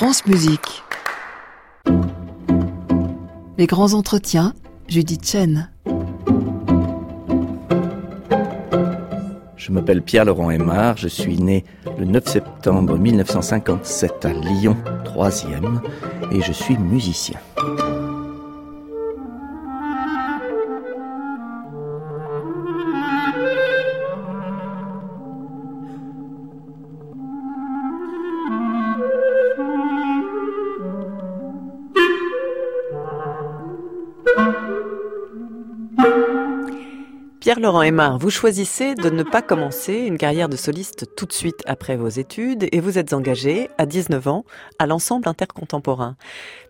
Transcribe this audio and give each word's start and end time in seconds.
France 0.00 0.24
Musique. 0.24 0.82
Les 3.58 3.66
grands 3.66 3.92
entretiens, 3.92 4.54
Judith 4.88 5.26
Chen. 5.26 5.68
Je 9.56 9.70
m'appelle 9.70 10.00
Pierre-Laurent 10.00 10.50
Aymar, 10.50 10.96
je 10.96 11.08
suis 11.08 11.36
né 11.36 11.66
le 11.98 12.06
9 12.06 12.26
septembre 12.26 12.96
1957 12.96 14.24
à 14.24 14.32
Lyon, 14.32 14.74
3e, 15.04 15.82
et 16.32 16.40
je 16.40 16.52
suis 16.52 16.78
musicien. 16.78 17.38
Pierre-Laurent 37.60 37.82
Aymar, 37.82 38.18
vous 38.18 38.30
choisissez 38.30 38.94
de 38.94 39.10
ne 39.10 39.22
pas 39.22 39.42
commencer 39.42 39.92
une 39.92 40.16
carrière 40.16 40.48
de 40.48 40.56
soliste 40.56 41.14
tout 41.14 41.26
de 41.26 41.32
suite 41.34 41.60
après 41.66 41.94
vos 41.94 42.08
études 42.08 42.66
et 42.72 42.80
vous 42.80 42.96
êtes 42.96 43.12
engagé 43.12 43.68
à 43.76 43.84
19 43.84 44.28
ans 44.28 44.46
à 44.78 44.86
l'ensemble 44.86 45.28
intercontemporain. 45.28 46.16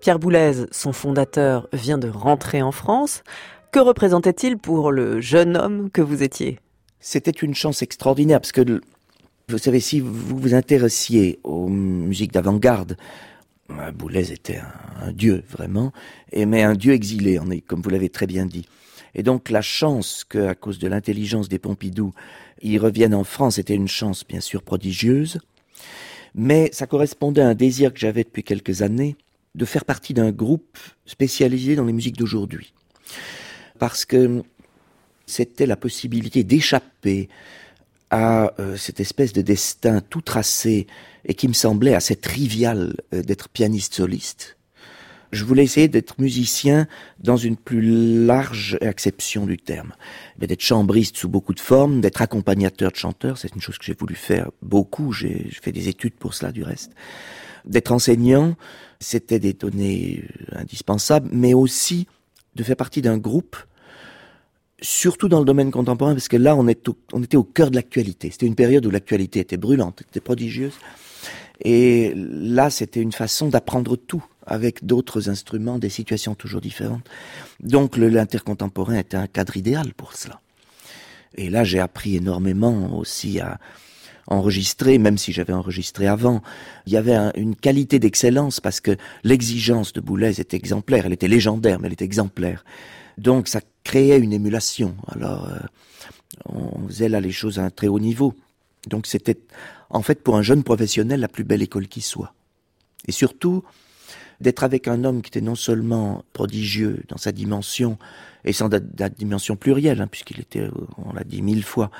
Pierre 0.01 0.19
Boulez, 0.19 0.67
son 0.73 0.93
fondateur, 0.93 1.69
vient 1.73 1.97
de 1.97 2.09
rentrer 2.09 2.61
en 2.61 2.73
France. 2.73 3.23
Que 3.71 3.79
représentait-il 3.79 4.59
pour 4.59 4.91
le 4.91 5.21
jeune 5.21 5.57
homme 5.57 5.91
que 5.93 6.03
vous 6.03 6.25
étiez? 6.25 6.59
C'était 6.99 7.31
une 7.31 7.55
chance 7.55 7.83
extraordinaire 7.83 8.41
parce 8.41 8.51
que, 8.51 8.81
vous 9.49 9.59
savez, 9.59 9.79
si 9.79 10.01
vous 10.01 10.13
vous 10.13 10.55
intéressiez 10.55 11.39
aux 11.45 11.69
musiques 11.69 12.33
d'avant-garde, 12.33 12.97
euh, 13.71 13.93
Boulez 13.93 14.33
était 14.33 14.61
un, 15.01 15.13
dieu 15.13 15.45
vraiment, 15.49 15.93
mais 16.35 16.65
un 16.65 16.75
dieu 16.75 16.95
exilé, 16.95 17.39
comme 17.69 17.81
vous 17.81 17.91
l'avez 17.91 18.09
très 18.09 18.27
bien 18.27 18.45
dit. 18.45 18.67
Et 19.15 19.23
donc 19.23 19.51
la 19.51 19.63
chance 19.63 20.25
que, 20.25 20.47
à 20.47 20.55
cause 20.55 20.79
de 20.79 20.89
l'intelligence 20.89 21.49
des 21.49 21.59
Pompidou, 21.59 22.13
ils 22.63 22.79
reviennent 22.79 23.15
en 23.15 23.25
France 23.25 23.59
était 23.59 23.75
une 23.75 23.89
chance 23.89 24.27
bien 24.27 24.41
sûr 24.41 24.63
prodigieuse, 24.63 25.41
mais 26.35 26.71
ça 26.73 26.87
correspondait 26.87 27.43
à 27.43 27.49
un 27.49 27.55
désir 27.55 27.93
que 27.93 27.99
j'avais 27.99 28.25
depuis 28.25 28.45
quelques 28.45 28.83
années 28.83 29.17
de 29.55 29.65
faire 29.65 29.85
partie 29.85 30.15
d'un 30.15 30.31
groupe 30.31 30.79
spécialisé 31.07 31.75
dans 31.75 31.85
les 31.85 31.93
musiques 31.93 32.17
d'aujourd'hui. 32.17 32.73
Parce 33.79 34.05
que 34.05 34.43
c'était 35.27 35.67
la 35.67 35.77
possibilité 35.77 36.45
d'échapper 36.45 37.29
à 38.11 38.53
euh, 38.61 38.77
cette 38.77 39.01
espèce 39.01 39.33
de 39.33 39.43
destin 39.43 40.01
tout 40.01 40.21
tracé 40.21 40.87
et 41.25 41.35
qui 41.35 41.49
me 41.49 41.53
semblait 41.53 41.95
assez 41.95 42.17
trivial 42.17 42.95
euh, 43.15 43.23
d'être 43.23 43.49
pianiste 43.49 43.95
soliste 43.95 44.57
je 45.33 45.45
voulais 45.45 45.63
essayer 45.63 45.89
d'être 45.89 46.21
musicien 46.21 46.87
dans 47.19 47.37
une 47.37 47.57
plus 47.57 48.25
large 48.27 48.79
acception 48.81 49.47
du 49.47 49.59
terme. 49.59 49.93
D'être 50.39 50.61
chambriste 50.61 51.17
sous 51.17 51.29
beaucoup 51.29 51.55
de 51.55 51.61
formes, 51.61 52.01
d'être 52.01 52.23
accompagnateur 52.23 52.91
de 52.91 52.97
chanteurs, 52.97 53.39
c'est 53.39 53.55
une 53.55 53.61
chose 53.61 53.79
que 53.79 53.85
j'ai 53.85 53.95
voulu 53.95 54.15
faire 54.15 54.51
beaucoup, 54.63 55.13
j'ai 55.13 55.51
fait 55.63 55.73
des 55.73 55.89
études 55.89 56.15
pour 56.15 56.35
cela 56.35 56.53
du 56.53 56.63
reste. 56.63 56.93
D'être 57.65 57.93
enseignant, 57.93 58.57
c'était 58.99 59.39
des 59.39 59.53
données 59.53 60.25
indispensables, 60.53 61.29
mais 61.33 61.55
aussi 61.55 62.07
de 62.57 62.63
faire 62.63 62.77
partie 62.77 63.03
d'un 63.03 63.19
groupe, 63.19 63.57
surtout 64.83 65.29
dans 65.29 65.39
le 65.39 65.45
domaine 65.45 65.71
contemporain, 65.71 66.15
parce 66.15 66.29
que 66.29 66.37
là, 66.37 66.57
on, 66.57 66.67
on 67.13 67.23
était 67.23 67.37
au 67.37 67.45
cœur 67.45 67.71
de 67.71 67.77
l'actualité. 67.77 68.31
C'était 68.31 68.47
une 68.47 68.55
période 68.55 68.85
où 68.87 68.91
l'actualité 68.91 69.41
était 69.41 69.59
brûlante, 69.59 70.03
était 70.03 70.21
prodigieuse. 70.21 70.75
Et 71.63 72.15
là, 72.17 72.71
c'était 72.71 73.03
une 73.03 73.13
façon 73.13 73.49
d'apprendre 73.49 73.97
tout 73.97 74.25
avec 74.51 74.85
d'autres 74.85 75.31
instruments, 75.31 75.79
des 75.79 75.89
situations 75.89 76.35
toujours 76.35 76.61
différentes. 76.61 77.09
Donc 77.61 77.97
l'intercontemporain 77.97 78.97
était 78.97 79.17
un 79.17 79.29
cadre 79.29 79.57
idéal 79.57 79.95
pour 79.95 80.15
cela. 80.15 80.41
Et 81.37 81.49
là, 81.49 81.63
j'ai 81.63 81.79
appris 81.79 82.17
énormément 82.17 82.99
aussi 82.99 83.39
à 83.39 83.59
enregistrer, 84.27 84.99
même 84.99 85.19
si 85.19 85.33
j'avais 85.33 85.53
enregistré 85.53 86.09
avant. 86.09 86.43
Il 86.87 86.93
y 86.93 86.97
avait 86.97 87.17
une 87.37 87.55
qualité 87.55 88.01
d'excellence 88.01 88.61
parce 88.61 88.81
que 88.81 88.97
l'exigence 89.23 89.93
de 89.93 90.01
Boulez 90.01 90.41
était 90.41 90.57
exemplaire. 90.57 91.07
Elle 91.07 91.13
était 91.13 91.29
légendaire, 91.29 91.79
mais 91.79 91.87
elle 91.87 91.93
était 91.93 92.05
exemplaire. 92.05 92.65
Donc 93.19 93.47
ça 93.47 93.61
créait 93.85 94.19
une 94.19 94.33
émulation. 94.33 94.97
Alors, 95.09 95.49
euh, 95.49 95.59
on 96.47 96.89
faisait 96.89 97.09
là 97.09 97.21
les 97.21 97.33
choses 97.33 97.61
à 97.61 97.65
un 97.65 97.71
très 97.71 97.87
haut 97.87 98.01
niveau. 98.01 98.35
Donc 98.89 99.07
c'était 99.07 99.39
en 99.91 100.03
fait 100.03 100.23
pour 100.23 100.37
un 100.37 100.43
jeune 100.43 100.65
professionnel 100.65 101.21
la 101.21 101.29
plus 101.29 101.45
belle 101.45 101.63
école 101.63 101.87
qui 101.87 102.01
soit. 102.01 102.35
Et 103.07 103.13
surtout, 103.13 103.63
d'être 104.41 104.65
avec 104.65 104.89
un 104.89 105.05
homme 105.05 105.23
qui 105.23 105.29
était 105.29 105.41
non 105.41 105.55
seulement 105.55 106.25
prodigieux 106.33 107.03
dans 107.09 107.17
sa 107.17 107.33
dimension, 107.33 107.99
et 108.45 108.53
sans 108.53 108.69
la, 108.69 109.09
dimension 109.09 109.57
plurielle, 109.57 110.01
hein, 110.01 110.07
puisqu'il 110.07 110.41
était, 110.41 110.69
on 110.99 111.13
l'a 111.13 111.25
dit 111.25 111.43
mille 111.43 111.65
fois, 111.65 111.91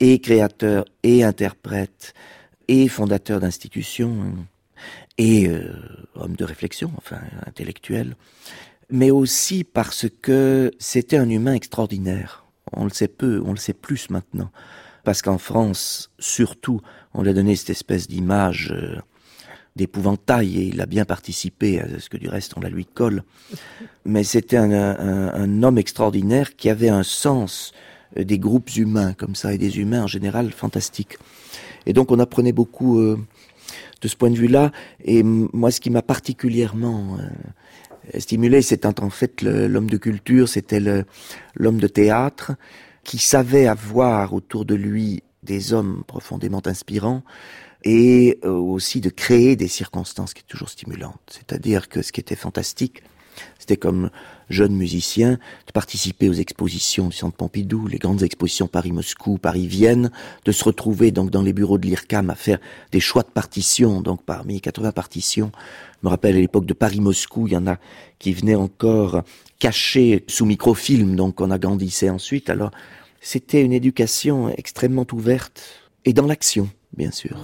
et 0.00 0.20
créateur, 0.20 0.84
et 1.02 1.24
interprète, 1.24 2.14
et 2.68 2.88
fondateur 2.88 3.40
d'institutions, 3.40 4.34
et 5.16 5.48
euh, 5.48 5.72
homme 6.14 6.36
de 6.36 6.44
réflexion, 6.44 6.92
enfin 6.96 7.18
intellectuel, 7.46 8.14
mais 8.90 9.10
aussi 9.10 9.64
parce 9.64 10.06
que 10.22 10.70
c'était 10.78 11.16
un 11.16 11.28
humain 11.28 11.54
extraordinaire. 11.54 12.44
On 12.72 12.84
le 12.84 12.90
sait 12.90 13.08
peu, 13.08 13.42
on 13.44 13.50
le 13.50 13.56
sait 13.58 13.72
plus 13.72 14.10
maintenant 14.10 14.50
parce 15.08 15.22
qu'en 15.22 15.38
France, 15.38 16.10
surtout, 16.18 16.82
on 17.14 17.22
lui 17.22 17.30
a 17.30 17.32
donné 17.32 17.56
cette 17.56 17.70
espèce 17.70 18.08
d'image 18.08 18.72
euh, 18.72 19.00
d'épouvantail 19.78 20.58
et 20.58 20.64
il 20.64 20.80
a 20.80 20.86
bien 20.86 21.06
participé 21.06 21.80
à 21.80 21.86
ce 21.98 22.10
que 22.10 22.18
du 22.18 22.28
reste 22.28 22.52
on 22.56 22.60
la 22.60 22.68
lui 22.68 22.84
colle. 22.84 23.22
Mais 24.04 24.24
c'était 24.24 24.58
un, 24.58 25.62
homme 25.62 25.78
extraordinaire 25.78 26.56
qui 26.56 26.68
avait 26.68 26.90
un 26.90 27.02
sens 27.02 27.72
euh, 28.18 28.24
des 28.24 28.38
groupes 28.38 28.76
humains 28.76 29.14
comme 29.14 29.34
ça 29.34 29.54
et 29.54 29.58
des 29.58 29.78
humains 29.78 30.02
en 30.02 30.06
général 30.06 30.50
fantastiques. 30.52 31.16
Et 31.86 31.92
donc 31.92 32.10
on 32.10 32.18
apprenait 32.18 32.52
beaucoup 32.52 32.98
euh, 32.98 33.16
de 34.02 34.08
ce 34.08 34.16
point 34.16 34.30
de 34.30 34.36
vue-là. 34.36 34.72
Et 35.04 35.22
moi, 35.22 35.70
ce 35.70 35.80
qui 35.80 35.90
m'a 35.90 36.02
particulièrement 36.02 37.18
stimulé, 38.18 38.62
c'était 38.62 39.00
en 39.00 39.10
fait 39.10 39.42
l'homme 39.42 39.90
de 39.90 39.96
culture, 39.96 40.48
c'était 40.48 40.80
l'homme 41.54 41.78
de 41.78 41.88
théâtre 41.88 42.52
qui 43.02 43.18
savait 43.18 43.66
avoir 43.66 44.34
autour 44.34 44.64
de 44.64 44.74
lui 44.74 45.22
des 45.42 45.72
hommes 45.72 46.04
profondément 46.06 46.62
inspirants 46.66 47.22
et 47.84 48.38
euh, 48.44 48.50
aussi 48.50 49.00
de 49.00 49.10
créer 49.10 49.56
des 49.56 49.68
circonstances 49.68 50.34
qui 50.34 50.40
est 50.40 50.48
toujours 50.48 50.68
stimulantes. 50.68 51.20
C'est-à-dire 51.30 51.88
que 51.88 52.02
ce 52.02 52.12
qui 52.12 52.20
était 52.20 52.36
fantastique, 52.36 53.02
c'était 53.58 53.76
comme 53.76 54.10
jeune 54.48 54.74
musicien 54.74 55.32
de 55.66 55.72
participer 55.72 56.28
aux 56.28 56.34
expositions 56.34 57.08
du 57.08 57.16
Centre 57.16 57.36
Pompidou, 57.36 57.86
les 57.86 57.98
grandes 57.98 58.22
expositions 58.22 58.66
Paris-Moscou, 58.66 59.38
Paris-Vienne, 59.38 60.10
de 60.44 60.52
se 60.52 60.64
retrouver 60.64 61.10
donc 61.10 61.30
dans 61.30 61.42
les 61.42 61.52
bureaux 61.52 61.78
de 61.78 61.86
l'IRCAM 61.86 62.30
à 62.30 62.34
faire 62.34 62.58
des 62.92 63.00
choix 63.00 63.22
de 63.22 63.30
partitions, 63.30 64.00
donc 64.00 64.22
parmi 64.24 64.60
80 64.60 64.92
partitions. 64.92 65.52
Je 66.02 66.06
me 66.06 66.10
rappelle 66.10 66.36
à 66.36 66.40
l'époque 66.40 66.66
de 66.66 66.74
Paris-Moscou, 66.74 67.46
il 67.46 67.52
y 67.52 67.56
en 67.56 67.66
a 67.66 67.76
qui 68.18 68.32
venaient 68.32 68.54
encore 68.54 69.22
cachés 69.58 70.24
sous 70.28 70.46
microfilm, 70.46 71.16
donc 71.16 71.40
on 71.40 71.50
agrandissait 71.50 72.10
ensuite. 72.10 72.50
Alors 72.50 72.70
c'était 73.20 73.62
une 73.62 73.72
éducation 73.72 74.48
extrêmement 74.56 75.06
ouverte 75.12 75.62
et 76.04 76.12
dans 76.12 76.26
l'action, 76.26 76.70
bien 76.92 77.10
sûr. 77.10 77.36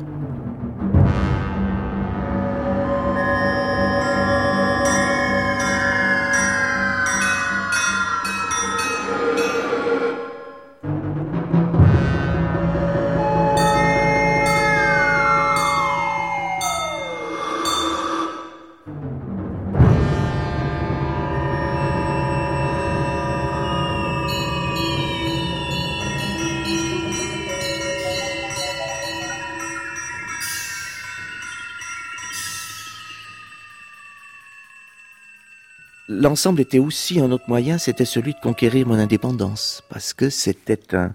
L'ensemble 36.25 36.62
était 36.62 36.79
aussi 36.79 37.21
un 37.21 37.31
autre 37.32 37.44
moyen, 37.49 37.76
c'était 37.76 38.06
celui 38.06 38.32
de 38.32 38.38
conquérir 38.38 38.87
mon 38.87 38.94
indépendance, 38.94 39.82
parce 39.91 40.15
que 40.15 40.31
c'était 40.31 40.81
un, 40.94 41.12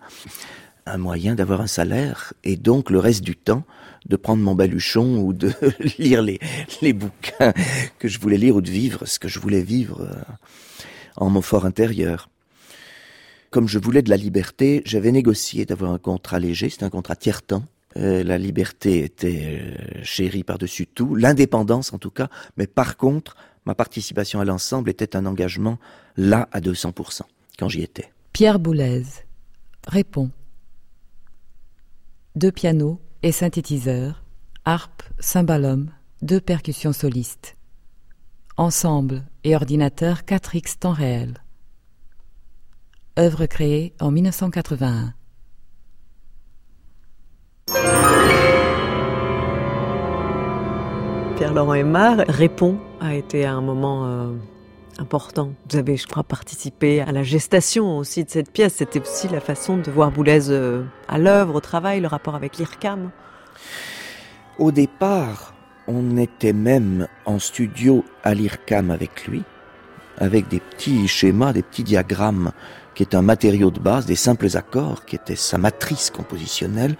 moyen 0.97 1.33
d'avoir 1.33 1.61
un 1.61 1.67
salaire, 1.67 2.33
et 2.43 2.57
donc 2.57 2.91
le 2.91 2.99
reste 2.99 3.23
du 3.23 3.35
temps, 3.35 3.63
de 4.05 4.15
prendre 4.15 4.43
mon 4.43 4.53
baluchon 4.53 5.17
ou 5.17 5.33
de 5.33 5.51
lire 5.97 6.21
les, 6.21 6.93
bouquins 6.93 7.53
que 7.97 8.07
je 8.07 8.19
voulais 8.19 8.37
lire 8.37 8.55
ou 8.55 8.61
de 8.61 8.69
vivre 8.69 9.07
ce 9.07 9.17
que 9.17 9.27
je 9.27 9.39
voulais 9.39 9.63
vivre 9.63 10.01
euh, 10.01 10.13
en 11.17 11.31
mon 11.31 11.41
fort 11.41 11.65
intérieur. 11.65 12.29
Comme 13.49 13.67
je 13.67 13.79
voulais 13.79 14.03
de 14.03 14.11
la 14.11 14.17
liberté, 14.17 14.83
j'avais 14.85 15.11
négocié 15.11 15.65
d'avoir 15.65 15.91
un 15.91 15.97
contrat 15.97 16.37
léger, 16.37 16.69
c'était 16.69 16.85
un 16.85 16.91
contrat 16.91 17.15
tiers-temps, 17.15 17.63
Euh, 17.97 18.23
la 18.23 18.37
liberté 18.37 19.03
était 19.03 19.61
euh, 19.61 20.03
chérie 20.03 20.43
par-dessus 20.43 20.85
tout, 20.85 21.15
l'indépendance 21.15 21.91
en 21.91 21.97
tout 21.97 22.11
cas, 22.11 22.29
mais 22.55 22.67
par 22.67 22.97
contre, 22.97 23.35
ma 23.69 23.75
participation 23.75 24.39
à 24.39 24.45
l'ensemble 24.45 24.89
était 24.89 25.15
un 25.15 25.27
engagement 25.27 25.77
là 26.17 26.49
à 26.51 26.59
200% 26.59 27.21
quand 27.59 27.69
j'y 27.69 27.83
étais. 27.83 28.11
Pierre 28.33 28.57
Boulez 28.57 29.03
répond. 29.85 30.31
Deux 32.35 32.51
pianos 32.51 32.99
et 33.21 33.31
synthétiseurs, 33.31 34.23
harpe, 34.65 35.03
cymbalum, 35.19 35.91
deux 36.23 36.41
percussions 36.41 36.93
solistes. 36.93 37.57
Ensemble 38.57 39.23
et 39.43 39.55
ordinateur 39.55 40.21
4X 40.21 40.79
temps 40.79 40.91
réel. 40.91 41.35
Œuvre 43.19 43.45
créée 43.45 43.93
en 43.99 44.09
1981. 44.09 45.13
Pierre-Laurent 51.39 51.73
Aymar 51.73 52.17
répond 52.27 52.77
a 52.99 53.15
été 53.15 53.45
un 53.45 53.61
moment 53.61 54.05
euh, 54.05 54.33
important. 54.97 55.53
Vous 55.69 55.77
avez, 55.77 55.95
je 55.95 56.05
crois, 56.05 56.23
participé 56.23 56.99
à 56.99 57.13
la 57.13 57.23
gestation 57.23 57.97
aussi 57.97 58.25
de 58.25 58.29
cette 58.29 58.51
pièce. 58.51 58.73
C'était 58.73 58.99
aussi 58.99 59.29
la 59.29 59.39
façon 59.39 59.77
de 59.77 59.89
voir 59.89 60.11
Boulez 60.11 60.51
euh, 60.51 60.83
à 61.07 61.17
l'œuvre, 61.17 61.55
au 61.55 61.61
travail, 61.61 62.01
le 62.01 62.07
rapport 62.07 62.35
avec 62.35 62.57
l'IRCAM. 62.57 63.11
Au 64.57 64.73
départ, 64.73 65.53
on 65.87 66.17
était 66.17 66.51
même 66.51 67.07
en 67.23 67.39
studio 67.39 68.03
à 68.25 68.33
l'IRCAM 68.33 68.91
avec 68.91 69.25
lui, 69.25 69.43
avec 70.17 70.49
des 70.49 70.59
petits 70.59 71.07
schémas, 71.07 71.53
des 71.53 71.63
petits 71.63 71.85
diagrammes, 71.85 72.51
qui 72.95 73.03
est 73.03 73.15
un 73.15 73.21
matériau 73.21 73.71
de 73.71 73.79
base, 73.79 74.05
des 74.05 74.17
simples 74.17 74.57
accords, 74.57 75.05
qui 75.05 75.15
était 75.15 75.37
sa 75.37 75.57
matrice 75.57 76.09
compositionnelle. 76.09 76.97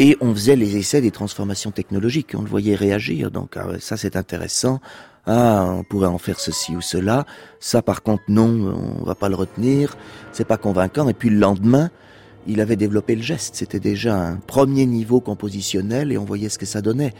Et 0.00 0.16
on 0.20 0.32
faisait 0.32 0.54
les 0.54 0.76
essais 0.76 1.00
des 1.00 1.10
transformations 1.10 1.72
technologiques, 1.72 2.30
on 2.36 2.42
le 2.42 2.48
voyait 2.48 2.76
réagir, 2.76 3.32
donc 3.32 3.56
ah 3.56 3.66
ça 3.80 3.96
c'est 3.96 4.14
intéressant, 4.14 4.80
ah 5.26 5.66
on 5.68 5.82
pourrait 5.82 6.06
en 6.06 6.18
faire 6.18 6.38
ceci 6.38 6.76
ou 6.76 6.80
cela, 6.80 7.26
ça 7.58 7.82
par 7.82 8.04
contre 8.04 8.22
non, 8.28 9.00
on 9.00 9.04
va 9.04 9.16
pas 9.16 9.28
le 9.28 9.34
retenir, 9.34 9.96
c'est 10.30 10.46
pas 10.46 10.56
convaincant, 10.56 11.08
et 11.08 11.14
puis 11.14 11.30
le 11.30 11.38
lendemain, 11.38 11.90
il 12.46 12.60
avait 12.60 12.76
développé 12.76 13.16
le 13.16 13.22
geste, 13.22 13.56
c'était 13.56 13.80
déjà 13.80 14.16
un 14.16 14.36
premier 14.36 14.86
niveau 14.86 15.20
compositionnel 15.20 16.12
et 16.12 16.16
on 16.16 16.24
voyait 16.24 16.48
ce 16.48 16.58
que 16.58 16.66
ça 16.66 16.80
donnait. 16.80 17.12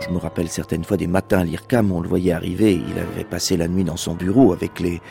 Je 0.00 0.14
me 0.14 0.18
rappelle 0.18 0.48
certaines 0.48 0.84
fois 0.84 0.96
des 0.96 1.08
matins 1.08 1.40
à 1.40 1.44
l'IRCAM, 1.44 1.90
on 1.90 2.00
le 2.00 2.08
voyait 2.08 2.30
arriver, 2.30 2.74
il 2.74 2.96
avait 2.96 3.24
passé 3.24 3.56
la 3.56 3.66
nuit 3.66 3.82
dans 3.82 3.96
son 3.96 4.14
bureau 4.14 4.52
avec 4.52 4.78
les, 4.78 5.02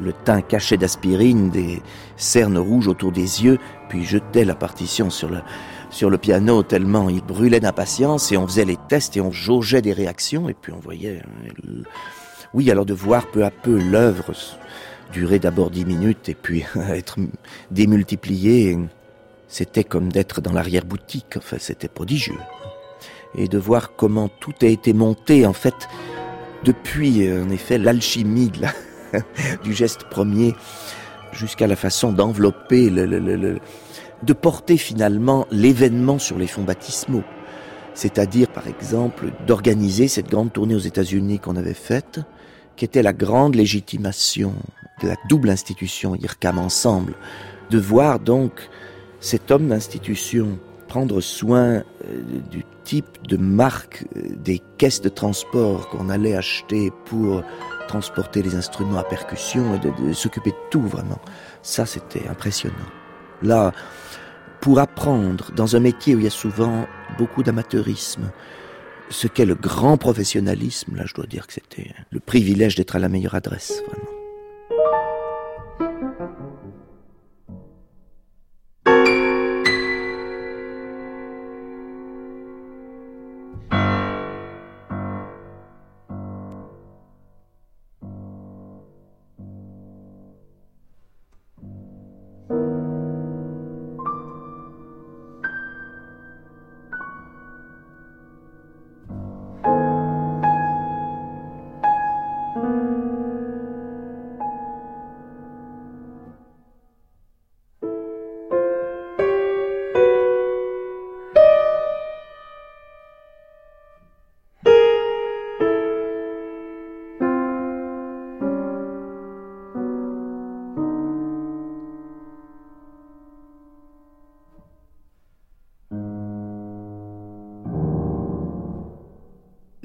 le 0.00 0.12
teint 0.12 0.40
caché 0.40 0.76
d'aspirine, 0.76 1.50
des 1.50 1.82
cernes 2.16 2.58
rouges 2.58 2.86
autour 2.86 3.10
des 3.10 3.42
yeux, 3.44 3.58
puis 3.88 4.04
jetait 4.04 4.44
la 4.44 4.54
partition 4.54 5.10
sur 5.10 5.28
le, 5.28 5.40
sur 5.90 6.10
le 6.10 6.18
piano 6.18 6.62
tellement 6.62 7.08
il 7.08 7.22
brûlait 7.22 7.60
d'impatience 7.60 8.32
et 8.32 8.36
on 8.36 8.46
faisait 8.46 8.64
les 8.64 8.76
tests 8.88 9.16
et 9.16 9.20
on 9.20 9.32
jaugeait 9.32 9.82
des 9.82 9.92
réactions 9.92 10.48
et 10.48 10.54
puis 10.54 10.72
on 10.72 10.80
voyait... 10.80 11.22
Euh, 11.66 11.82
oui, 12.54 12.70
alors 12.70 12.86
de 12.86 12.94
voir 12.94 13.26
peu 13.26 13.44
à 13.44 13.50
peu 13.50 13.78
l'œuvre 13.78 14.32
durer 15.12 15.38
d'abord 15.38 15.70
dix 15.70 15.84
minutes 15.84 16.28
et 16.28 16.34
puis 16.34 16.64
être 16.90 17.16
démultipliée, 17.70 18.78
c'était 19.48 19.84
comme 19.84 20.10
d'être 20.10 20.40
dans 20.40 20.52
l'arrière-boutique, 20.52 21.36
enfin 21.36 21.56
c'était 21.58 21.88
prodigieux. 21.88 22.38
Et 23.34 23.48
de 23.48 23.58
voir 23.58 23.94
comment 23.96 24.28
tout 24.28 24.54
a 24.62 24.66
été 24.66 24.92
monté 24.92 25.46
en 25.46 25.52
fait 25.52 25.88
depuis 26.64 27.30
en 27.30 27.50
effet 27.50 27.78
l'alchimie 27.78 28.50
du 29.64 29.74
geste 29.74 30.04
premier 30.04 30.54
jusqu'à 31.32 31.66
la 31.66 31.76
façon 31.76 32.12
d'envelopper 32.12 32.88
le, 32.90 33.04
le, 33.04 33.18
le 33.18 33.58
de 34.22 34.32
porter 34.32 34.76
finalement 34.76 35.46
l'événement 35.50 36.18
sur 36.18 36.38
les 36.38 36.46
fonds 36.46 36.64
baptismaux. 36.64 37.24
C'est-à-dire, 37.94 38.48
par 38.48 38.68
exemple, 38.68 39.32
d'organiser 39.46 40.08
cette 40.08 40.30
grande 40.30 40.52
tournée 40.52 40.74
aux 40.74 40.78
États-Unis 40.78 41.40
qu'on 41.40 41.56
avait 41.56 41.74
faite, 41.74 42.20
qui 42.76 42.84
était 42.84 43.02
la 43.02 43.12
grande 43.12 43.56
légitimation 43.56 44.54
de 45.02 45.08
la 45.08 45.16
double 45.28 45.50
institution 45.50 46.14
IRCAM 46.14 46.58
ensemble, 46.58 47.14
de 47.70 47.78
voir 47.78 48.20
donc 48.20 48.68
cet 49.20 49.50
homme 49.50 49.68
d'institution 49.68 50.58
prendre 50.86 51.20
soin 51.20 51.66
euh, 51.68 51.82
du 52.50 52.64
type 52.84 53.26
de 53.28 53.36
marque 53.36 54.06
euh, 54.16 54.22
des 54.36 54.62
caisses 54.78 55.02
de 55.02 55.08
transport 55.08 55.88
qu'on 55.90 56.08
allait 56.08 56.34
acheter 56.34 56.90
pour 57.04 57.42
transporter 57.88 58.42
les 58.42 58.54
instruments 58.54 58.98
à 58.98 59.04
percussion 59.04 59.74
et 59.74 59.78
de, 59.78 60.08
de 60.08 60.12
s'occuper 60.12 60.50
de 60.50 60.56
tout 60.70 60.82
vraiment. 60.82 61.18
Ça, 61.62 61.84
c'était 61.84 62.26
impressionnant. 62.28 62.76
Là, 63.42 63.72
pour 64.60 64.78
apprendre 64.78 65.52
dans 65.54 65.76
un 65.76 65.80
métier 65.80 66.14
où 66.14 66.18
il 66.18 66.24
y 66.24 66.28
a 66.28 66.30
souvent 66.30 66.86
beaucoup 67.16 67.42
d'amateurisme, 67.42 68.30
ce 69.10 69.26
qu'est 69.26 69.46
le 69.46 69.54
grand 69.54 69.96
professionnalisme, 69.96 70.96
là 70.96 71.04
je 71.06 71.14
dois 71.14 71.26
dire 71.26 71.46
que 71.46 71.52
c'était 71.52 71.94
le 72.10 72.20
privilège 72.20 72.74
d'être 72.74 72.96
à 72.96 72.98
la 72.98 73.08
meilleure 73.08 73.34
adresse, 73.34 73.82
vraiment. 73.86 75.27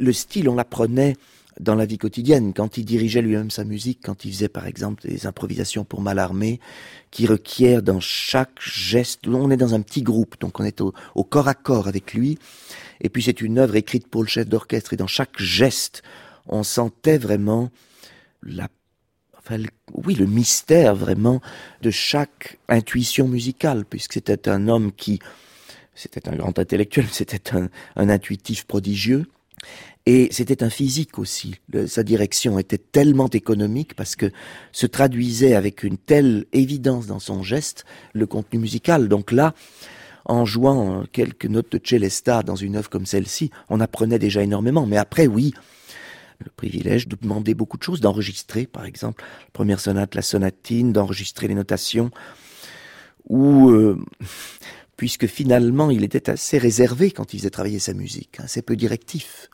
Le 0.04 0.14
style, 0.14 0.50
on 0.50 0.56
l'apprenait 0.56 1.16
dans 1.60 1.76
la 1.76 1.86
vie 1.86 1.98
quotidienne, 1.98 2.54
quand 2.54 2.78
il 2.78 2.86
dirigeait 2.86 3.22
lui-même 3.22 3.52
sa 3.52 3.64
musique, 3.64 4.00
quand 4.04 4.26
il 4.26 4.34
faisait 4.34 4.50
par 4.50 4.66
exemple 4.66 5.08
des 5.08 5.28
improvisations 5.28 5.84
pour 5.84 6.02
Malarmé, 6.02 6.60
qui 7.12 7.28
requièrent 7.28 7.84
dans 7.84 8.00
chaque 8.00 8.60
geste, 8.60 9.28
on 9.28 9.52
est 9.52 9.58
dans 9.58 9.76
un 9.76 9.82
petit 9.82 10.02
groupe, 10.02 10.40
donc 10.40 10.60
on 10.60 10.64
est 10.64 10.82
au, 10.82 10.94
corps 11.24 11.48
à 11.48 11.54
corps 11.54 11.88
avec 11.88 12.14
lui, 12.14 12.40
et 13.02 13.10
puis 13.10 13.24
c'est 13.24 13.42
une 13.42 13.60
œuvre 13.60 13.76
écrite 13.76 14.08
pour 14.08 14.24
le 14.24 14.28
chef 14.28 14.48
d'orchestre, 14.48 14.94
et 14.94 14.98
dans 14.98 15.08
chaque 15.08 15.40
geste, 15.40 16.02
on 16.48 16.64
sentait 16.64 17.18
vraiment 17.18 17.70
la 18.42 18.68
Enfin, 19.46 19.62
oui, 19.94 20.16
le 20.16 20.26
mystère 20.26 20.96
vraiment 20.96 21.42
de 21.82 21.92
chaque 21.92 22.60
intuition 22.70 23.28
musicale, 23.28 23.84
puisque 23.84 24.14
c'était 24.14 24.48
un 24.48 24.70
homme 24.70 24.94
qui, 24.94 25.20
c'était 25.96 26.30
un 26.30 26.38
grand 26.38 26.58
intellectuel, 26.58 27.08
c'était 27.12 27.54
un, 27.54 27.68
un 27.98 28.08
intuitif 28.08 28.64
prodigieux, 28.64 29.26
et 30.06 30.28
c'était 30.32 30.64
un 30.64 30.70
physique 30.70 31.18
aussi. 31.18 31.56
sa 31.88 32.04
direction 32.04 32.60
était 32.60 32.78
tellement 32.78 33.30
économique 33.30 33.96
parce 33.96 34.16
que 34.16 34.32
se 34.72 34.86
traduisait 34.86 35.56
avec 35.56 35.84
une 35.84 35.98
telle 35.98 36.46
évidence 36.52 37.08
dans 37.08 37.20
son 37.20 37.42
geste 37.42 37.86
le 38.14 38.26
contenu 38.26 38.60
musical. 38.60 39.08
Donc 39.08 39.32
là, 39.32 39.54
en 40.26 40.46
jouant 40.46 41.04
quelques 41.12 41.46
notes 41.46 41.72
de 41.72 41.80
Celesta 41.84 42.44
dans 42.44 42.56
une 42.56 42.76
œuvre 42.76 42.90
comme 42.90 43.06
celle-ci, 43.06 43.50
on 43.70 43.80
apprenait 43.80 44.20
déjà 44.20 44.44
énormément. 44.44 44.86
Mais 44.86 44.98
après, 44.98 45.28
oui, 45.28 45.54
le 46.40 46.52
privilège 46.56 47.08
de 47.08 47.18
demander 47.20 47.54
beaucoup 47.54 47.78
de 47.78 47.84
choses, 47.84 48.02
d'enregistrer, 48.02 48.66
par 48.66 48.86
exemple, 48.86 49.24
la 49.24 49.52
première 49.54 49.80
sonate, 49.80 50.16
la 50.16 50.22
sonatine, 50.22 50.92
d'enregistrer 50.92 51.48
les 51.48 51.56
notations, 51.56 52.12
ou 53.28 53.70
euh, 53.70 53.98
puisque 54.98 55.28
finalement 55.28 55.90
il 55.90 56.04
était 56.04 56.30
assez 56.30 56.58
réservé 56.58 57.12
quand 57.12 57.34
il 57.34 57.40
faisait 57.40 57.50
travailler 57.50 57.80
sa 57.80 57.94
musique, 57.94 58.40
assez 58.40 58.62
peu 58.62 58.76
directif 58.76 59.50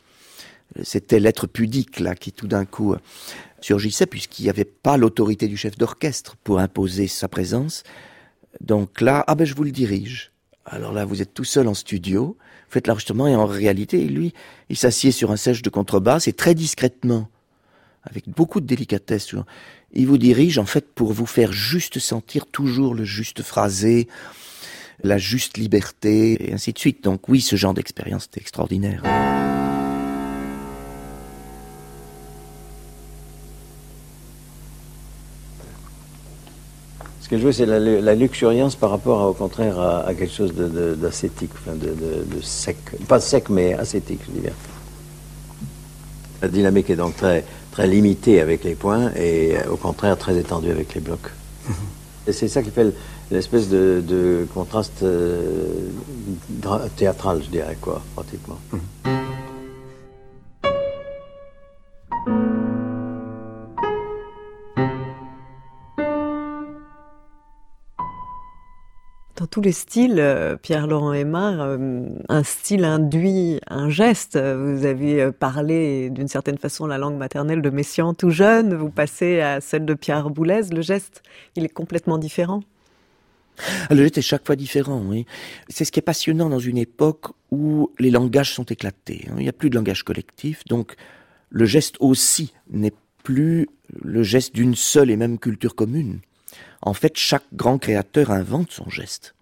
c'était 0.83 1.19
l'être 1.19 1.47
pudique 1.47 1.99
là 1.99 2.15
qui 2.15 2.31
tout 2.31 2.47
d'un 2.47 2.65
coup 2.65 2.95
surgissait 3.61 4.05
puisqu'il 4.05 4.43
n'y 4.43 4.49
avait 4.49 4.65
pas 4.65 4.97
l'autorité 4.97 5.47
du 5.47 5.57
chef 5.57 5.77
d'orchestre 5.77 6.35
pour 6.43 6.59
imposer 6.59 7.07
sa 7.07 7.27
présence. 7.27 7.83
Donc 8.61 9.01
là, 9.01 9.23
ah 9.27 9.35
ben 9.35 9.45
je 9.45 9.55
vous 9.55 9.63
le 9.63 9.71
dirige. 9.71 10.31
Alors 10.65 10.93
là, 10.93 11.05
vous 11.05 11.21
êtes 11.21 11.33
tout 11.33 11.43
seul 11.43 11.67
en 11.67 11.73
studio, 11.73 12.37
vous 12.37 12.71
faites 12.71 12.87
l'enregistrement 12.87 13.27
et 13.27 13.35
en 13.35 13.45
réalité, 13.45 14.03
lui, 14.05 14.33
il 14.69 14.77
s'assied 14.77 15.11
sur 15.11 15.31
un 15.31 15.37
sèche 15.37 15.63
de 15.63 15.69
contrebasse 15.69 16.27
et 16.27 16.33
très 16.33 16.53
discrètement, 16.53 17.27
avec 18.03 18.29
beaucoup 18.29 18.61
de 18.61 18.67
délicatesse, 18.67 19.33
il 19.93 20.07
vous 20.07 20.19
dirige 20.19 20.59
en 20.59 20.65
fait 20.65 20.87
pour 20.93 21.11
vous 21.11 21.25
faire 21.25 21.51
juste 21.51 21.97
sentir 21.97 22.45
toujours 22.45 22.93
le 22.93 23.03
juste 23.03 23.41
phrasé, 23.41 24.07
la 25.03 25.17
juste 25.17 25.57
liberté, 25.57 26.49
et 26.49 26.53
ainsi 26.53 26.73
de 26.73 26.79
suite. 26.79 27.03
Donc 27.03 27.27
oui, 27.29 27.41
ce 27.41 27.55
genre 27.55 27.73
d'expérience 27.73 28.25
était 28.25 28.41
extraordinaire. 28.41 29.03
Ce 37.29 37.35
que 37.35 37.37
je 37.37 37.45
veux, 37.45 37.51
c'est 37.51 37.67
la, 37.67 38.15
luxuriance 38.15 38.75
par 38.75 38.89
rapport, 38.89 39.29
au 39.29 39.33
contraire, 39.33 39.79
à, 39.79 40.11
quelque 40.15 40.33
chose 40.33 40.51
d'ascétique, 40.51 41.51
enfin 41.53 41.75
de, 41.75 42.41
sec. 42.41 42.77
Pas 43.07 43.19
sec, 43.19 43.49
mais 43.49 43.75
ascétique, 43.75 44.21
je 44.25 44.39
dirais. 44.39 44.53
La 46.41 46.47
dynamique 46.47 46.89
est 46.89 46.95
donc 46.95 47.15
très, 47.17 47.45
très 47.71 47.85
limitée 47.85 48.41
avec 48.41 48.63
les 48.63 48.73
points 48.73 49.11
et 49.15 49.53
au 49.69 49.75
contraire 49.75 50.17
très 50.17 50.39
étendue 50.39 50.71
avec 50.71 50.95
les 50.95 51.01
blocs. 51.01 51.29
et 52.27 52.33
c'est 52.33 52.47
ça 52.47 52.63
qui 52.63 52.71
fait 52.71 52.95
l'espèce 53.31 53.69
de, 53.69 54.47
contraste 54.53 55.03
euh, 55.03 55.89
théâtral, 56.95 57.41
je 57.43 57.49
dirais, 57.49 57.77
quoi, 57.79 58.01
pratiquement. 58.15 58.59
Dans 69.35 69.47
tous 69.47 69.61
les 69.61 69.71
styles, 69.71 70.19
euh, 70.19 70.57
Pierre-Laurent 70.57 71.13
Aymar, 71.13 71.61
euh, 71.61 72.09
un 72.27 72.43
style 72.43 72.83
induit 72.83 73.61
un 73.67 73.89
geste. 73.89 74.37
Vous 74.37 74.85
avez 74.85 75.31
parlé 75.31 76.09
d'une 76.09 76.27
certaine 76.27 76.57
façon 76.57 76.87
la 76.87 76.97
langue 76.97 77.15
maternelle 77.15 77.61
de 77.61 77.69
Messiaen 77.69 78.13
tout 78.13 78.31
jeune, 78.31 78.73
vous 78.73 78.89
passez 78.89 79.39
à 79.39 79.61
celle 79.61 79.85
de 79.85 79.93
Pierre 79.93 80.29
Boulez. 80.29 80.63
Le 80.73 80.81
geste, 80.81 81.23
il 81.55 81.63
est 81.63 81.69
complètement 81.69 82.17
différent. 82.17 82.61
Ah, 83.89 83.93
le 83.93 84.03
geste 84.03 84.17
est 84.17 84.21
chaque 84.21 84.45
fois 84.45 84.55
différent. 84.55 85.03
C'est 85.67 85.85
ce 85.85 85.91
qui 85.91 85.99
est 85.99 86.03
passionnant 86.03 86.49
dans 86.49 86.59
une 86.59 86.77
époque 86.77 87.27
où 87.51 87.91
les 87.99 88.11
langages 88.11 88.53
sont 88.53 88.63
éclatés. 88.63 89.27
Hein. 89.29 89.35
Il 89.37 89.43
n'y 89.43 89.49
a 89.49 89.53
plus 89.53 89.69
de 89.69 89.75
langage 89.75 90.03
collectif, 90.03 90.63
donc 90.65 90.95
le 91.49 91.65
geste 91.65 91.95
aussi 91.99 92.53
n'est 92.69 92.93
plus 93.23 93.67
le 94.01 94.23
geste 94.23 94.55
d'une 94.55 94.75
seule 94.75 95.11
et 95.11 95.17
même 95.17 95.39
culture 95.39 95.75
commune. 95.75 96.19
En 96.81 96.93
fait, 96.93 97.17
chaque 97.17 97.43
grand 97.53 97.77
créateur 97.77 98.31
invente 98.31 98.71
son 98.71 98.89
geste. 98.89 99.35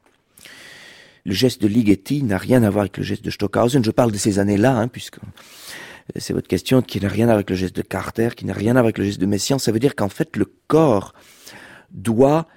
Le 1.25 1.33
geste 1.33 1.61
de 1.61 1.67
Ligeti 1.67 2.23
n'a 2.23 2.37
rien 2.37 2.63
à 2.63 2.69
voir 2.69 2.83
avec 2.83 2.97
le 2.97 3.03
geste 3.03 3.23
de 3.23 3.29
Stockhausen. 3.29 3.83
Je 3.83 3.91
parle 3.91 4.11
de 4.11 4.17
ces 4.17 4.39
années-là, 4.39 4.77
hein, 4.77 4.87
puisque 4.87 5.19
c'est 6.15 6.33
votre 6.33 6.47
question, 6.47 6.81
qui 6.81 7.01
n'a 7.01 7.09
rien 7.09 7.25
à 7.25 7.27
voir 7.27 7.35
avec 7.35 7.49
le 7.49 7.55
geste 7.55 7.75
de 7.75 7.81
Carter, 7.81 8.29
qui 8.35 8.45
n'a 8.45 8.53
rien 8.53 8.71
à 8.71 8.75
voir 8.75 8.85
avec 8.85 8.97
le 8.97 9.03
geste 9.03 9.19
de 9.19 9.25
Messiaen. 9.25 9.59
Ça 9.59 9.71
veut 9.71 9.79
dire 9.79 9.95
qu'en 9.95 10.09
fait, 10.09 10.37
le 10.37 10.45
corps 10.67 11.13
doit 11.91 12.47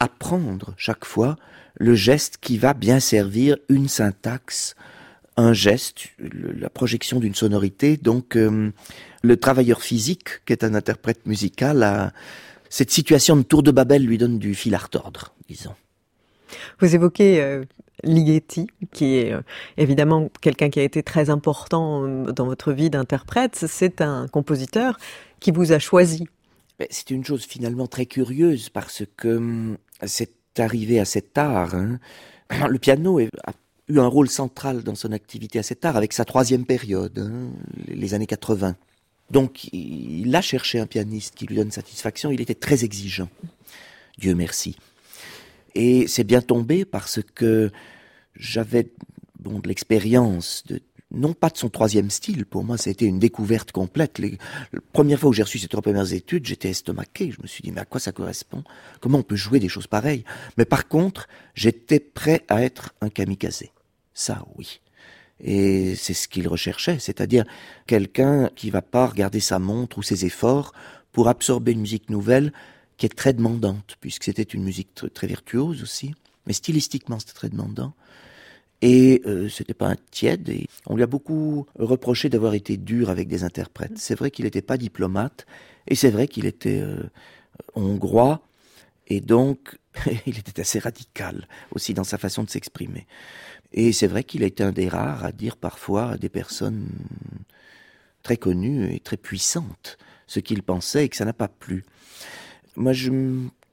apprendre 0.00 0.74
chaque 0.76 1.04
fois 1.04 1.36
le 1.78 1.94
geste 1.94 2.38
qui 2.40 2.58
va 2.58 2.74
bien 2.74 3.00
servir 3.00 3.56
une 3.68 3.88
syntaxe, 3.88 4.74
un 5.36 5.52
geste, 5.52 6.08
la 6.18 6.68
projection 6.68 7.20
d'une 7.20 7.34
sonorité. 7.34 7.96
Donc, 7.96 8.36
euh, 8.36 8.70
le 9.22 9.36
travailleur 9.36 9.82
physique, 9.82 10.44
qui 10.44 10.52
est 10.52 10.64
un 10.64 10.74
interprète 10.74 11.26
musical, 11.26 11.82
a, 11.82 12.12
cette 12.68 12.90
situation 12.90 13.36
de 13.36 13.42
tour 13.42 13.62
de 13.62 13.70
Babel 13.70 14.04
lui 14.04 14.18
donne 14.18 14.38
du 14.38 14.54
fil 14.54 14.74
à 14.74 14.78
retordre, 14.78 15.34
disons. 15.48 15.74
Vous 16.80 16.94
évoquez 16.94 17.40
euh, 17.40 17.64
Ligeti, 18.02 18.66
qui 18.92 19.16
est 19.16 19.32
euh, 19.32 19.40
évidemment 19.76 20.28
quelqu'un 20.40 20.70
qui 20.70 20.80
a 20.80 20.82
été 20.82 21.02
très 21.02 21.30
important 21.30 22.06
dans 22.32 22.46
votre 22.46 22.72
vie 22.72 22.90
d'interprète. 22.90 23.64
C'est 23.68 24.00
un 24.00 24.26
compositeur 24.28 24.98
qui 25.40 25.52
vous 25.52 25.72
a 25.72 25.78
choisi. 25.78 26.26
C'est 26.90 27.10
une 27.10 27.24
chose 27.24 27.44
finalement 27.44 27.86
très 27.86 28.06
curieuse 28.06 28.68
parce 28.68 29.02
que 29.16 29.36
hum, 29.36 29.78
c'est 30.06 30.32
arrivé 30.58 31.00
à 31.00 31.04
cet 31.04 31.38
art. 31.38 31.74
Le 32.50 32.78
piano 32.78 33.18
a 33.18 33.52
eu 33.88 33.98
un 33.98 34.06
rôle 34.06 34.28
central 34.28 34.82
dans 34.82 34.94
son 34.94 35.12
activité 35.12 35.58
à 35.58 35.62
cet 35.62 35.84
art 35.84 35.96
avec 35.96 36.12
sa 36.12 36.24
troisième 36.24 36.64
période, 36.64 37.18
hein, 37.18 37.50
les 37.86 38.14
années 38.14 38.26
80. 38.26 38.76
Donc 39.30 39.64
il 39.72 40.34
a 40.34 40.40
cherché 40.40 40.78
un 40.78 40.86
pianiste 40.86 41.34
qui 41.34 41.46
lui 41.46 41.56
donne 41.56 41.70
satisfaction, 41.70 42.30
il 42.30 42.40
était 42.40 42.54
très 42.54 42.84
exigeant. 42.84 43.28
Dieu 44.18 44.34
merci. 44.34 44.76
Et 45.74 46.06
c'est 46.06 46.24
bien 46.24 46.40
tombé 46.40 46.84
parce 46.84 47.20
que 47.34 47.70
j'avais 48.34 48.90
bon 49.38 49.58
de 49.58 49.68
l'expérience 49.68 50.64
de 50.66 50.80
non 51.10 51.32
pas 51.32 51.48
de 51.48 51.56
son 51.56 51.68
troisième 51.68 52.10
style, 52.10 52.44
pour 52.44 52.64
moi 52.64 52.76
c'était 52.76 53.06
une 53.06 53.18
découverte 53.18 53.72
complète. 53.72 54.18
Les, 54.18 54.38
la 54.72 54.80
première 54.92 55.18
fois 55.18 55.30
où 55.30 55.32
j'ai 55.32 55.42
reçu 55.42 55.58
ces 55.58 55.68
trois 55.68 55.82
premières 55.82 56.12
études, 56.12 56.46
j'étais 56.46 56.70
estomaqué. 56.70 57.30
Je 57.30 57.40
me 57.42 57.46
suis 57.46 57.62
dit 57.62 57.72
mais 57.72 57.80
à 57.80 57.84
quoi 57.84 58.00
ça 58.00 58.12
correspond? 58.12 58.62
Comment 59.00 59.18
on 59.18 59.22
peut 59.22 59.36
jouer 59.36 59.58
des 59.58 59.68
choses 59.68 59.86
pareilles? 59.86 60.24
Mais 60.56 60.64
par 60.64 60.88
contre, 60.88 61.28
j'étais 61.54 62.00
prêt 62.00 62.44
à 62.48 62.62
être 62.62 62.94
un 63.00 63.08
kamikaze. 63.08 63.64
Ça 64.12 64.44
oui. 64.56 64.80
Et 65.40 65.94
c'est 65.94 66.14
ce 66.14 66.26
qu'il 66.28 66.48
recherchait, 66.48 66.98
c'est-à-dire 66.98 67.44
quelqu'un 67.86 68.50
qui 68.56 68.70
va 68.70 68.82
pas 68.82 69.06
regarder 69.06 69.40
sa 69.40 69.58
montre 69.58 69.98
ou 69.98 70.02
ses 70.02 70.24
efforts 70.24 70.72
pour 71.12 71.28
absorber 71.28 71.72
une 71.72 71.80
musique 71.80 72.10
nouvelle 72.10 72.52
qui 72.96 73.06
est 73.06 73.16
très 73.16 73.32
demandante, 73.32 73.96
puisque 74.00 74.24
c'était 74.24 74.42
une 74.42 74.64
musique 74.64 74.88
très, 75.14 75.26
virtuose 75.28 75.82
aussi, 75.82 76.14
mais 76.46 76.52
stylistiquement 76.52 77.20
c'était 77.20 77.32
très 77.32 77.48
demandant. 77.48 77.94
Et 78.80 79.22
euh, 79.26 79.48
c'était 79.48 79.74
pas 79.74 79.88
un 79.88 79.96
tiède. 80.10 80.50
On 80.86 80.94
lui 80.94 81.02
a 81.02 81.06
beaucoup 81.06 81.66
reproché 81.78 82.28
d'avoir 82.28 82.54
été 82.54 82.76
dur 82.76 83.10
avec 83.10 83.26
des 83.26 83.42
interprètes. 83.42 83.96
C'est 83.98 84.14
vrai 84.14 84.30
qu'il 84.30 84.44
n'était 84.44 84.62
pas 84.62 84.76
diplomate, 84.76 85.46
et 85.88 85.94
c'est 85.94 86.10
vrai 86.10 86.28
qu'il 86.28 86.46
était 86.46 86.80
euh, 86.80 87.02
hongrois, 87.74 88.40
et 89.08 89.20
donc 89.20 89.78
il 90.26 90.38
était 90.38 90.60
assez 90.60 90.78
radical 90.78 91.48
aussi 91.72 91.94
dans 91.94 92.04
sa 92.04 92.18
façon 92.18 92.44
de 92.44 92.50
s'exprimer. 92.50 93.06
Et 93.72 93.92
c'est 93.92 94.06
vrai 94.06 94.24
qu'il 94.24 94.44
a 94.44 94.46
été 94.46 94.62
un 94.62 94.72
des 94.72 94.88
rares 94.88 95.24
à 95.24 95.32
dire 95.32 95.56
parfois 95.56 96.12
à 96.12 96.16
des 96.16 96.28
personnes 96.28 96.88
très 98.22 98.36
connues 98.36 98.92
et 98.94 99.00
très 99.00 99.16
puissantes 99.16 99.98
ce 100.26 100.40
qu'il 100.40 100.62
pensait 100.62 101.04
et 101.04 101.08
que 101.08 101.16
ça 101.16 101.24
n'a 101.24 101.32
pas 101.32 101.48
plu. 101.48 101.84
Moi, 102.76 102.92
j'ai 102.92 103.10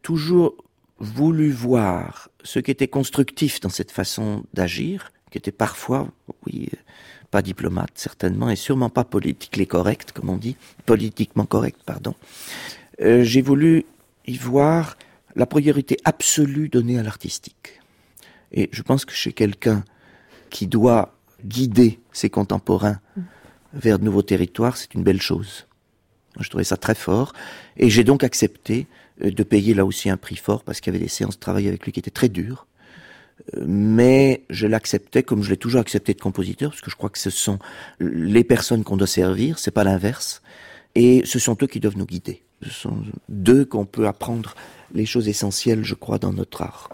toujours 0.01 0.55
voulu 0.99 1.51
voir 1.51 2.29
ce 2.43 2.59
qui 2.59 2.71
était 2.71 2.87
constructif 2.87 3.59
dans 3.59 3.69
cette 3.69 3.91
façon 3.91 4.43
d'agir, 4.53 5.11
qui 5.31 5.37
était 5.37 5.51
parfois, 5.51 6.07
oui, 6.45 6.69
pas 7.31 7.41
diplomate 7.41 7.91
certainement, 7.95 8.49
et 8.49 8.55
sûrement 8.55 8.89
pas 8.89 9.03
politiquement 9.03 9.65
correct, 9.65 10.11
comme 10.13 10.29
on 10.29 10.37
dit, 10.37 10.55
politiquement 10.85 11.45
correct, 11.45 11.79
pardon. 11.85 12.15
Euh, 13.01 13.23
j'ai 13.23 13.41
voulu 13.41 13.85
y 14.25 14.37
voir 14.37 14.97
la 15.35 15.45
priorité 15.45 15.97
absolue 16.05 16.69
donnée 16.69 16.97
à 16.97 17.03
l'artistique. 17.03 17.81
Et 18.51 18.69
je 18.71 18.81
pense 18.81 19.03
que 19.03 19.13
chez 19.13 19.33
quelqu'un 19.33 19.83
qui 20.49 20.67
doit 20.67 21.13
guider 21.43 21.99
ses 22.13 22.29
contemporains 22.29 22.99
vers 23.73 23.99
de 23.99 24.05
nouveaux 24.05 24.21
territoires, 24.21 24.77
c'est 24.77 24.93
une 24.93 25.03
belle 25.03 25.21
chose. 25.21 25.67
Je 26.39 26.49
trouvais 26.49 26.63
ça 26.63 26.77
très 26.77 26.95
fort. 26.95 27.33
Et 27.77 27.89
j'ai 27.89 28.03
donc 28.03 28.23
accepté 28.23 28.87
euh, 29.23 29.31
de 29.31 29.43
payer 29.43 29.73
là 29.73 29.85
aussi 29.85 30.09
un 30.09 30.17
prix 30.17 30.35
fort 30.35 30.63
parce 30.63 30.81
qu'il 30.81 30.93
y 30.93 30.95
avait 30.95 31.03
des 31.03 31.09
séances 31.09 31.35
de 31.35 31.39
travail 31.39 31.67
avec 31.67 31.85
lui 31.85 31.91
qui 31.91 31.99
étaient 31.99 32.11
très 32.11 32.29
dures. 32.29 32.67
Euh, 33.55 33.63
mais 33.67 34.43
je 34.49 34.67
l'acceptais 34.67 35.23
comme 35.23 35.43
je 35.43 35.49
l'ai 35.49 35.57
toujours 35.57 35.81
accepté 35.81 36.13
de 36.13 36.21
compositeur 36.21 36.71
parce 36.71 36.81
que 36.81 36.91
je 36.91 36.95
crois 36.95 37.09
que 37.09 37.19
ce 37.19 37.29
sont 37.29 37.59
les 37.99 38.43
personnes 38.43 38.83
qu'on 38.83 38.97
doit 38.97 39.07
servir, 39.07 39.59
c'est 39.59 39.71
pas 39.71 39.83
l'inverse. 39.83 40.41
Et 40.95 41.23
ce 41.25 41.39
sont 41.39 41.57
eux 41.61 41.67
qui 41.67 41.79
doivent 41.79 41.97
nous 41.97 42.05
guider. 42.05 42.41
Ce 42.63 42.69
sont 42.69 42.97
d'eux 43.27 43.65
qu'on 43.65 43.85
peut 43.85 44.07
apprendre 44.07 44.55
les 44.93 45.05
choses 45.05 45.27
essentielles, 45.27 45.83
je 45.83 45.93
crois, 45.93 46.17
dans 46.17 46.31
notre 46.31 46.61
art. 46.61 46.89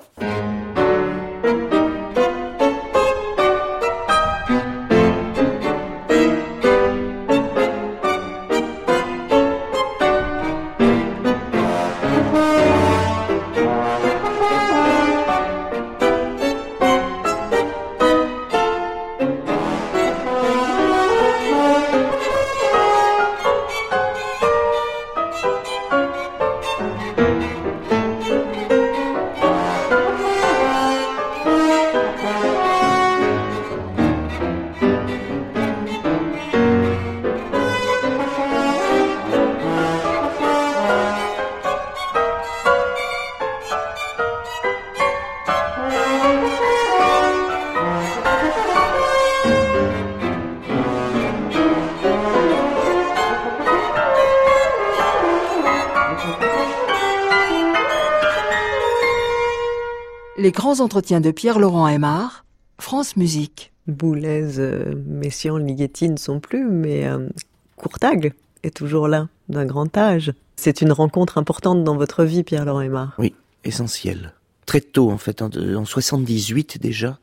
Grands 60.71 60.85
entretiens 60.85 61.19
de 61.19 61.31
Pierre-Laurent 61.31 61.85
Aymar, 61.85 62.45
France 62.79 63.17
Musique. 63.17 63.73
Boulez, 63.87 64.57
euh, 64.57 64.93
Messiaen, 65.05 65.57
Ligeti 65.57 66.07
ne 66.07 66.15
sont 66.15 66.39
plus, 66.39 66.63
mais 66.63 67.05
euh, 67.07 67.27
Courtag 67.75 68.31
est 68.63 68.73
toujours 68.73 69.09
là, 69.09 69.27
d'un 69.49 69.65
grand 69.65 69.97
âge. 69.97 70.31
C'est 70.55 70.79
une 70.79 70.93
rencontre 70.93 71.37
importante 71.37 71.83
dans 71.83 71.97
votre 71.97 72.23
vie, 72.23 72.43
Pierre-Laurent 72.43 72.79
Aymar. 72.79 73.15
Oui, 73.17 73.35
essentielle. 73.65 74.31
Très 74.65 74.79
tôt, 74.79 75.11
en 75.11 75.17
fait, 75.17 75.41
en, 75.41 75.49
en 75.75 75.83
78 75.83 76.79
déjà, 76.79 77.19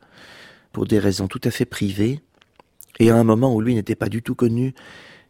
pour 0.71 0.85
des 0.85 0.99
raisons 0.99 1.27
tout 1.27 1.41
à 1.43 1.49
fait 1.49 1.65
privées, 1.65 2.21
et 2.99 3.09
à 3.09 3.15
un 3.15 3.23
moment 3.23 3.55
où 3.55 3.61
lui 3.61 3.73
n'était 3.73 3.95
pas 3.95 4.09
du 4.09 4.21
tout 4.21 4.35
connu, 4.35 4.75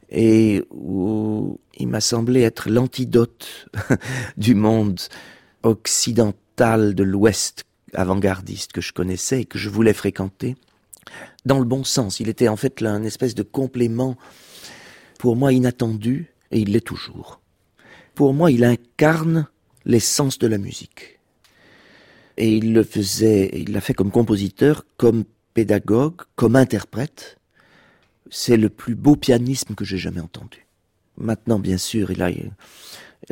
et 0.09 0.65
où 0.71 1.57
il 1.77 1.87
m'a 1.87 2.01
semblé 2.01 2.41
être 2.41 2.69
l'antidote 2.69 3.69
du 4.35 4.55
monde 4.55 4.99
occidental 5.63 6.95
de 6.95 7.03
l'Ouest 7.03 7.63
avant-gardiste 7.93 8.71
que 8.71 8.81
je 8.81 8.93
connaissais 8.93 9.41
et 9.41 9.45
que 9.45 9.57
je 9.57 9.69
voulais 9.69 9.93
fréquenter, 9.93 10.55
dans 11.45 11.59
le 11.59 11.65
bon 11.65 11.83
sens. 11.83 12.19
Il 12.19 12.29
était 12.29 12.47
en 12.47 12.55
fait 12.55 12.81
un 12.83 13.03
espèce 13.03 13.35
de 13.35 13.43
complément 13.43 14.17
pour 15.17 15.35
moi 15.35 15.51
inattendu, 15.51 16.33
et 16.51 16.59
il 16.59 16.71
l'est 16.71 16.85
toujours. 16.85 17.41
Pour 18.15 18.33
moi, 18.33 18.51
il 18.51 18.63
incarne 18.63 19.47
l'essence 19.85 20.39
de 20.39 20.47
la 20.47 20.57
musique. 20.57 21.19
Et 22.37 22.55
il 22.55 22.73
le 22.73 22.83
faisait, 22.83 23.49
il 23.53 23.73
l'a 23.73 23.81
fait 23.81 23.93
comme 23.93 24.11
compositeur, 24.11 24.85
comme 24.97 25.25
pédagogue, 25.53 26.21
comme 26.35 26.55
interprète. 26.55 27.37
C'est 28.29 28.57
le 28.57 28.69
plus 28.69 28.95
beau 28.95 29.15
pianisme 29.15 29.75
que 29.75 29.83
j'ai 29.83 29.97
jamais 29.97 30.21
entendu. 30.21 30.65
Maintenant, 31.17 31.59
bien 31.59 31.77
sûr, 31.77 32.11
il 32.11 32.21
a, 32.21 32.29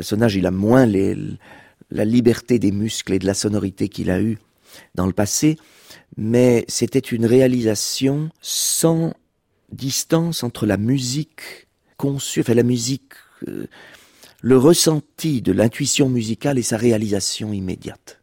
son 0.00 0.20
âge, 0.20 0.36
il 0.36 0.46
a 0.46 0.50
moins 0.50 0.86
la 0.86 2.04
liberté 2.04 2.58
des 2.58 2.72
muscles 2.72 3.14
et 3.14 3.18
de 3.18 3.26
la 3.26 3.34
sonorité 3.34 3.88
qu'il 3.88 4.10
a 4.10 4.20
eu 4.20 4.38
dans 4.94 5.06
le 5.06 5.12
passé, 5.12 5.58
mais 6.16 6.64
c'était 6.68 6.98
une 6.98 7.26
réalisation 7.26 8.30
sans 8.40 9.14
distance 9.70 10.42
entre 10.42 10.66
la 10.66 10.76
musique 10.76 11.68
conçue, 11.96 12.40
enfin 12.40 12.54
la 12.54 12.62
musique, 12.62 13.12
euh, 13.46 13.66
le 14.40 14.56
ressenti 14.56 15.42
de 15.42 15.52
l'intuition 15.52 16.08
musicale 16.08 16.58
et 16.58 16.62
sa 16.62 16.76
réalisation 16.76 17.52
immédiate. 17.52 18.20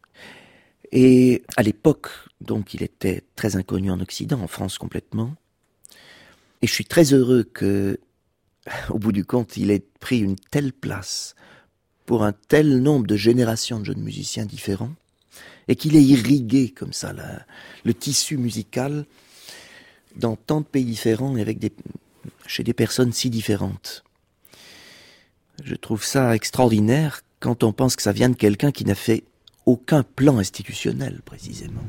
Et 0.92 1.42
à 1.56 1.62
l'époque, 1.62 2.08
donc, 2.40 2.74
il 2.74 2.82
était 2.82 3.22
très 3.34 3.56
inconnu 3.56 3.90
en 3.90 4.00
Occident, 4.00 4.40
en 4.40 4.46
France 4.46 4.78
complètement. 4.78 5.34
Et 6.62 6.66
je 6.66 6.72
suis 6.72 6.84
très 6.84 7.12
heureux 7.12 7.44
que, 7.44 7.98
au 8.90 8.98
bout 8.98 9.12
du 9.12 9.24
compte, 9.24 9.56
il 9.56 9.70
ait 9.70 9.84
pris 10.00 10.18
une 10.18 10.36
telle 10.36 10.72
place 10.72 11.34
pour 12.04 12.24
un 12.24 12.32
tel 12.32 12.80
nombre 12.82 13.06
de 13.06 13.16
générations 13.16 13.80
de 13.80 13.84
jeunes 13.84 14.02
musiciens 14.02 14.46
différents, 14.46 14.94
et 15.68 15.76
qu'il 15.76 15.96
ait 15.96 16.02
irrigué 16.02 16.70
comme 16.70 16.92
ça 16.92 17.12
le 17.84 17.94
tissu 17.94 18.36
musical 18.36 19.04
dans 20.16 20.36
tant 20.36 20.60
de 20.60 20.66
pays 20.66 20.84
différents 20.84 21.36
et 21.36 21.44
chez 22.46 22.62
des 22.62 22.72
personnes 22.72 23.12
si 23.12 23.30
différentes. 23.30 24.04
Je 25.64 25.74
trouve 25.74 26.04
ça 26.04 26.34
extraordinaire 26.34 27.22
quand 27.40 27.64
on 27.64 27.72
pense 27.72 27.96
que 27.96 28.02
ça 28.02 28.12
vient 28.12 28.28
de 28.28 28.36
quelqu'un 28.36 28.72
qui 28.72 28.84
n'a 28.84 28.94
fait 28.94 29.24
aucun 29.66 30.02
plan 30.02 30.38
institutionnel 30.38 31.22
précisément. 31.24 31.82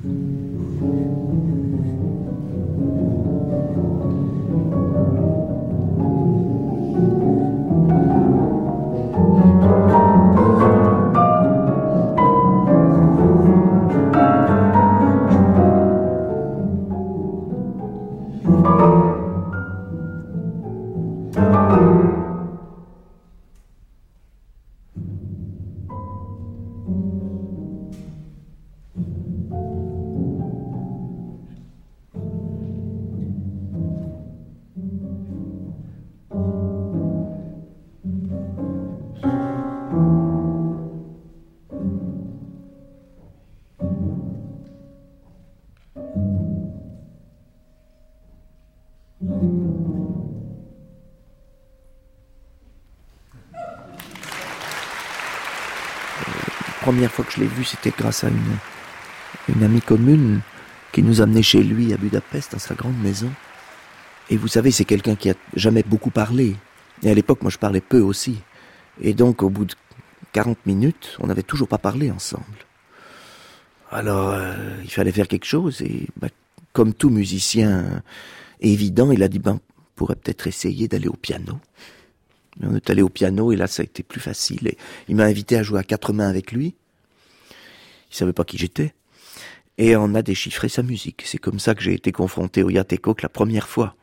Première 56.87 57.11
fois 57.11 57.25
que 57.25 57.33
je 57.33 57.41
l'ai 57.41 57.47
vu, 57.47 57.65
c'était 57.65 57.91
grâce 57.91 58.23
à 58.23 58.29
une, 58.29 59.61
amie 59.61 59.81
commune 59.81 60.39
qui 60.93 61.03
nous 61.03 61.19
amenait 61.19 61.43
chez 61.43 61.61
lui 61.61 61.91
à 61.91 61.97
Budapest, 61.97 62.53
dans 62.53 62.59
sa 62.59 62.75
grande 62.75 62.97
maison. 63.03 63.29
Et 64.29 64.37
vous 64.37 64.47
savez, 64.47 64.71
c'est 64.71 64.85
quelqu'un 64.85 65.15
qui 65.15 65.29
a 65.29 65.33
jamais 65.53 65.83
beaucoup 65.83 66.11
parlé. 66.11 66.55
Et 67.03 67.11
à 67.11 67.13
l'époque, 67.13 67.41
moi, 67.41 67.51
je 67.51 67.57
parlais 67.57 67.81
peu 67.81 67.99
aussi. 67.99 68.37
Et 69.01 69.13
donc, 69.13 69.43
au 69.43 69.49
bout 69.49 69.65
de 69.65 69.75
40 70.31 70.65
minutes, 70.65 71.17
on 71.19 71.27
n'avait 71.27 71.43
toujours 71.43 71.67
pas 71.67 71.77
parlé 71.77 72.09
ensemble. 72.09 72.45
Alors, 73.91 74.29
euh, 74.29 74.55
il 74.85 74.89
fallait 74.89 75.11
faire 75.11 75.27
quelque 75.27 75.43
chose. 75.45 75.81
Et 75.81 76.07
bah, 76.15 76.29
comme 76.71 76.93
tout 76.93 77.09
musicien 77.09 78.01
évident, 78.61 79.11
il 79.11 79.23
a 79.23 79.27
dit, 79.27 79.39
ben, 79.39 79.59
on 79.59 79.89
pourrait 79.97 80.15
peut-être 80.15 80.47
essayer 80.47 80.87
d'aller 80.87 81.09
au 81.09 81.17
piano. 81.17 81.59
On 82.61 82.75
est 82.75 82.89
allé 82.89 83.01
au 83.01 83.09
piano 83.09 83.51
et 83.51 83.55
là, 83.55 83.67
ça 83.67 83.81
a 83.81 83.85
été 83.85 84.03
plus 84.03 84.19
facile. 84.19 84.67
Et 84.67 84.77
il 85.07 85.15
m'a 85.15 85.25
invité 85.25 85.57
à 85.57 85.63
jouer 85.63 85.79
à 85.79 85.83
quatre 85.83 86.13
mains 86.13 86.27
avec 86.27 86.51
lui. 86.51 86.75
Il 88.11 88.15
savait 88.15 88.33
pas 88.33 88.43
qui 88.43 88.57
j'étais. 88.57 88.93
Et 89.77 89.95
on 89.95 90.15
a 90.15 90.21
déchiffré 90.21 90.69
sa 90.69 90.81
musique. 90.81 91.23
C'est 91.25 91.37
comme 91.37 91.59
ça 91.59 91.75
que 91.75 91.83
j'ai 91.83 91.93
été 91.93 92.11
confronté 92.11 92.63
au 92.63 92.69
Yatekok 92.69 93.21
la 93.21 93.29
première 93.29 93.67
fois. 93.67 93.95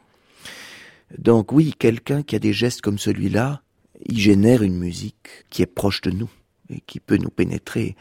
Donc 1.18 1.52
oui, 1.52 1.74
quelqu'un 1.78 2.22
qui 2.22 2.36
a 2.36 2.38
des 2.38 2.52
gestes 2.52 2.80
comme 2.80 2.98
celui-là, 2.98 3.62
il 4.06 4.18
génère 4.18 4.62
une 4.62 4.78
musique 4.78 5.28
qui 5.50 5.62
est 5.62 5.66
proche 5.66 6.00
de 6.02 6.10
nous 6.10 6.30
et 6.70 6.80
qui 6.80 7.00
peut 7.00 7.16
nous 7.16 7.30
pénétrer 7.30 7.96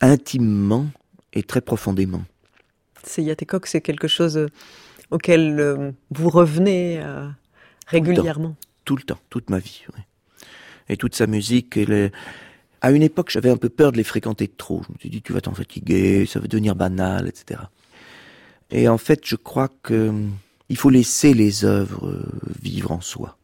intimement 0.00 0.86
et 1.32 1.42
très 1.42 1.60
profondément. 1.60 2.24
C'est 3.04 3.22
Yatekok, 3.22 3.66
c'est 3.66 3.80
quelque 3.80 4.08
chose 4.08 4.48
auquel 5.10 5.58
euh, 5.60 5.92
vous 6.10 6.30
revenez 6.30 7.00
euh, 7.00 7.28
régulièrement 7.86 8.56
tout 8.84 8.96
le 8.96 9.02
temps, 9.02 9.18
toute 9.30 9.50
ma 9.50 9.58
vie. 9.58 9.84
Et 10.88 10.96
toute 10.96 11.14
sa 11.14 11.26
musique, 11.26 11.78
à 12.80 12.90
une 12.90 13.02
époque, 13.02 13.30
j'avais 13.30 13.50
un 13.50 13.56
peu 13.56 13.68
peur 13.68 13.92
de 13.92 13.96
les 13.96 14.04
fréquenter 14.04 14.48
trop. 14.48 14.82
Je 14.86 14.92
me 14.92 14.98
suis 14.98 15.10
dit, 15.10 15.22
tu 15.22 15.32
vas 15.32 15.40
t'en 15.40 15.54
fatiguer, 15.54 16.26
ça 16.26 16.40
va 16.40 16.46
devenir 16.46 16.74
banal, 16.74 17.28
etc. 17.28 17.60
Et 18.70 18.88
en 18.88 18.98
fait, 18.98 19.20
je 19.24 19.36
crois 19.36 19.68
que 19.82 20.12
il 20.68 20.76
faut 20.76 20.90
laisser 20.90 21.34
les 21.34 21.64
œuvres 21.66 22.06
euh, 22.06 22.24
vivre 22.62 22.92
en 22.92 23.02
soi. 23.02 23.36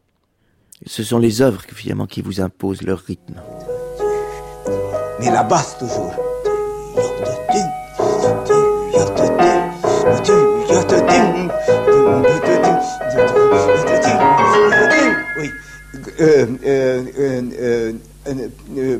Ce 0.87 1.03
sont 1.03 1.19
les 1.19 1.43
œuvres 1.43 1.63
finalement 1.75 2.07
qui 2.07 2.23
vous 2.23 2.41
imposent 2.41 2.83
leur 2.83 3.01
rythme. 3.01 3.35
Mais 5.21 5.31
la 5.31 5.43
basse 5.43 5.79
toujours. 5.79 6.28
Oui. 15.39 15.51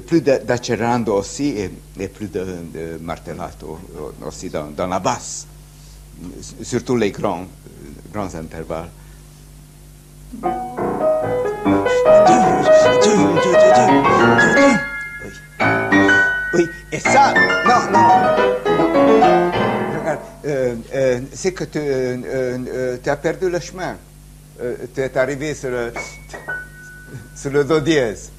Plus 0.07 0.21
d'accerando 0.23 1.15
aussi 1.15 1.55
et, 1.99 2.09
plus 2.09 2.29
de, 2.29 2.45
de 2.73 2.99
martellato 3.01 3.79
aussi 4.27 4.51
dans, 4.51 4.87
la 4.87 4.99
basse, 4.99 5.47
surtout 6.63 6.97
les 6.97 7.11
grands, 7.11 7.47
grands 8.13 8.35
intervalles. 8.35 8.89
Oui, 16.55 16.65
et 16.93 17.01
ça, 17.01 17.35
non, 17.67 17.91
non. 17.93 17.98
Regarde, 20.93 21.21
c'est 21.33 21.53
que 21.53 21.65
tu 21.65 23.11
as 23.11 23.17
perdu 23.17 23.51
le 23.51 23.61
chemin. 23.61 23.97
Euh, 24.61 24.77
tu 24.93 25.01
es 25.01 25.17
arrivé 25.17 25.55
sur 25.55 25.71
le, 25.71 25.93
sur 27.37 27.51
le 27.51 27.65
do 27.65 27.81
dièse. 27.81 28.31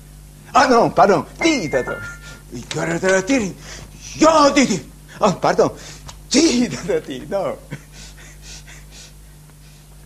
Ah 0.53 0.67
non, 0.67 0.89
pardon. 0.89 1.25
Di, 1.41 1.69
dato. 1.69 1.93
Yo, 2.51 4.51
di. 4.53 4.81
Oh, 5.21 5.31
pardon. 5.33 5.71
Dato, 6.29 6.99
di. 7.07 7.25
Non. 7.29 7.55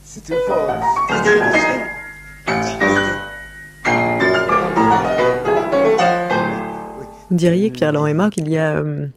C'est 0.06 0.30
une 0.30 0.36
fois. 0.46 0.80
Vous 7.30 7.38
diriez, 7.38 7.72
Pierre-Laurent 7.72 8.06
Emma, 8.06 8.30
qu'il 8.30 8.48
y 8.50 8.58
a 8.60 8.76
euh, 8.76 9.08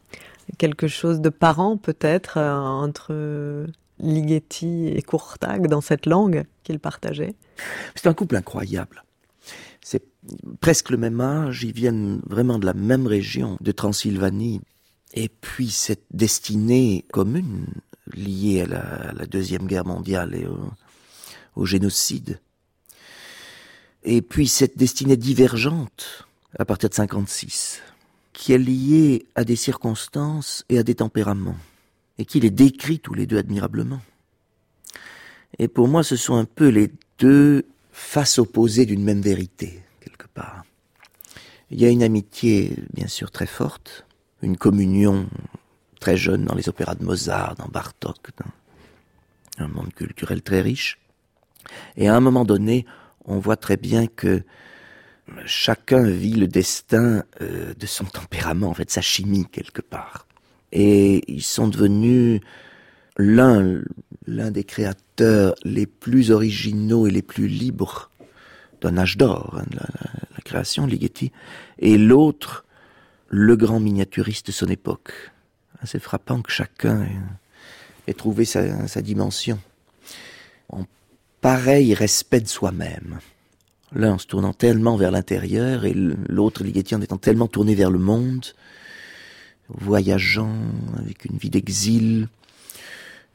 quelque 0.59 0.89
chose 0.89 1.21
de 1.21 1.29
parent 1.29 1.77
peut-être 1.77 2.39
euh, 2.39 2.55
entre 2.55 3.67
Ligeti 3.99 4.89
et 4.89 5.03
Courtag 5.03 5.69
dans 5.69 5.81
cette 5.81 6.07
langue 6.07 6.45
qu'ils 6.63 6.81
partageaient 6.81 7.35
C'est 7.95 8.07
un 8.07 8.15
couple 8.15 8.37
incroyable. 8.37 9.05
C'est 9.81 10.03
presque 10.61 10.91
le 10.91 10.97
même 10.97 11.21
âge, 11.21 11.63
ils 11.63 11.73
viennent 11.73 12.21
vraiment 12.27 12.59
de 12.59 12.67
la 12.67 12.75
même 12.75 13.07
région, 13.07 13.57
de 13.61 13.73
Transylvanie. 13.73 14.61
Et 15.15 15.29
puis 15.29 15.71
cette 15.71 16.05
destinée 16.11 17.05
commune 17.13 17.67
liée 18.13 18.63
à 18.63 19.13
la, 19.13 19.27
Deuxième 19.27 19.67
Guerre 19.67 19.87
mondiale 19.87 20.35
et 20.35 20.47
au 21.55 21.65
génocide. 21.65 22.41
Et 24.03 24.23
puis 24.23 24.47
cette 24.47 24.79
destinée 24.79 25.17
divergente 25.17 26.27
à 26.59 26.65
partir 26.65 26.89
de 26.89 26.95
56 26.95 27.83
qui 28.37 28.53
est 28.53 28.59
lié 28.59 29.27
à 29.35 29.45
des 29.45 29.57
circonstances 29.57 30.67
et 30.69 30.79
à 30.79 30.83
des 30.83 30.97
tempéraments, 30.97 31.57
et 32.19 32.27
qui 32.27 32.39
les 32.39 32.51
décrit 32.51 33.01
tous 33.01 33.15
les 33.15 33.25
deux 33.25 33.39
admirablement. 33.39 34.03
Et 35.59 35.69
pour 35.69 35.89
moi, 35.89 36.03
ce 36.03 36.17
sont 36.17 36.35
un 36.35 36.45
peu 36.45 36.69
les 36.69 36.93
deux 37.19 37.65
faces 37.93 38.39
opposées 38.39 38.85
d'une 38.85 39.03
même 39.03 39.23
vérité, 39.23 39.83
quelque 40.01 40.27
part. 40.35 40.65
Il 41.71 41.81
y 41.81 41.87
a 41.87 41.89
une 41.89 42.03
amitié, 42.03 42.77
bien 42.93 43.07
sûr, 43.07 43.31
très 43.31 43.47
forte, 43.47 44.05
une 44.43 44.59
communion 44.59 45.31
très 45.99 46.19
jeune 46.19 46.45
dans 46.45 46.55
les 46.55 46.69
opéras 46.69 46.95
de 46.95 47.05
Mozart, 47.05 47.55
dans 47.55 47.69
Bartok, 47.69 48.33
dans 48.37 49.65
un 49.65 49.69
monde 49.69 49.95
culturel 49.95 50.43
très 50.43 50.61
riche. 50.61 50.99
Et 51.97 52.07
à 52.07 52.15
un 52.15 52.21
moment 52.21 52.45
donné, 52.45 52.85
on 53.25 53.39
voit 53.39 53.57
très 53.57 53.79
bien 53.79 54.07
que 54.07 54.45
chacun 55.45 56.03
vit 56.03 56.35
le 56.35 56.49
destin 56.49 57.25
euh, 57.41 57.75
de 57.75 57.87
son 57.87 58.05
tempérament, 58.05 58.69
en 58.69 58.75
fait, 58.75 58.91
sa 58.91 59.01
chimie 59.01 59.47
quelque 59.51 59.83
part. 59.83 60.27
Et 60.73 61.23
ils 61.31 61.43
sont 61.43 61.69
devenus 61.69 62.41
l'un, 63.17 63.83
l'un 64.27 64.51
des 64.51 64.65
créateurs 64.65 65.55
les 65.65 65.87
plus 65.87 66.31
originaux 66.31 67.07
et 67.07 67.11
les 67.11 67.23
plus 67.23 67.49
libres 67.49 68.11
d'un 68.81 68.99
âge 68.99 69.17
d'or, 69.17 69.57
hein, 69.59 69.65
la, 69.73 70.41
création, 70.45 70.87
Ligeti, 70.87 71.33
et 71.81 71.99
l'autre, 71.99 72.65
le 73.29 73.57
grand 73.57 73.81
miniaturiste 73.81 74.47
de 74.47 74.53
son 74.53 74.67
époque. 74.67 75.13
C'est 75.83 75.99
frappant 75.99 76.41
que 76.41 76.53
chacun 76.53 77.09
ait, 78.07 78.15
trouvé 78.15 78.45
sa, 78.45 78.87
sa 78.87 79.03
dimension. 79.03 79.59
En 80.69 80.85
pareil 81.41 81.95
respect 81.95 82.41
de 82.41 82.49
soi-même 82.49 83.19
l'un 83.93 84.19
se 84.19 84.27
tournant 84.27 84.53
tellement 84.53 84.97
vers 84.97 85.11
l'intérieur 85.11 85.85
et 85.85 85.95
l'autre 85.95 86.65
Ligeti 86.65 86.95
en 86.95 87.01
étant 87.01 87.19
tellement 87.19 87.49
tourné 87.49 87.75
vers 87.75 87.91
le 87.91 87.99
monde, 87.99 88.47
voyageant 89.69 90.57
avec 90.99 91.25
une 91.25 91.37
vie 91.37 91.51
d'exil, 91.51 92.29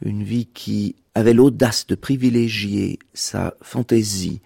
une 0.04 0.24
vie 0.24 0.48
qui 0.48 0.96
avait 1.16 1.34
l'audace 1.34 1.88
de 1.88 1.96
privilégier 1.96 3.00
sa 3.14 3.54
fantaisie 3.62 4.42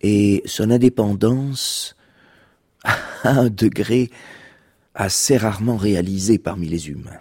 et 0.00 0.42
son 0.46 0.70
indépendance 0.70 1.96
à 2.84 2.90
un 3.24 3.48
degré 3.48 4.10
assez 4.94 5.36
rarement 5.36 5.76
réalisé 5.76 6.38
parmi 6.38 6.68
les 6.68 6.88
humains. 6.88 7.20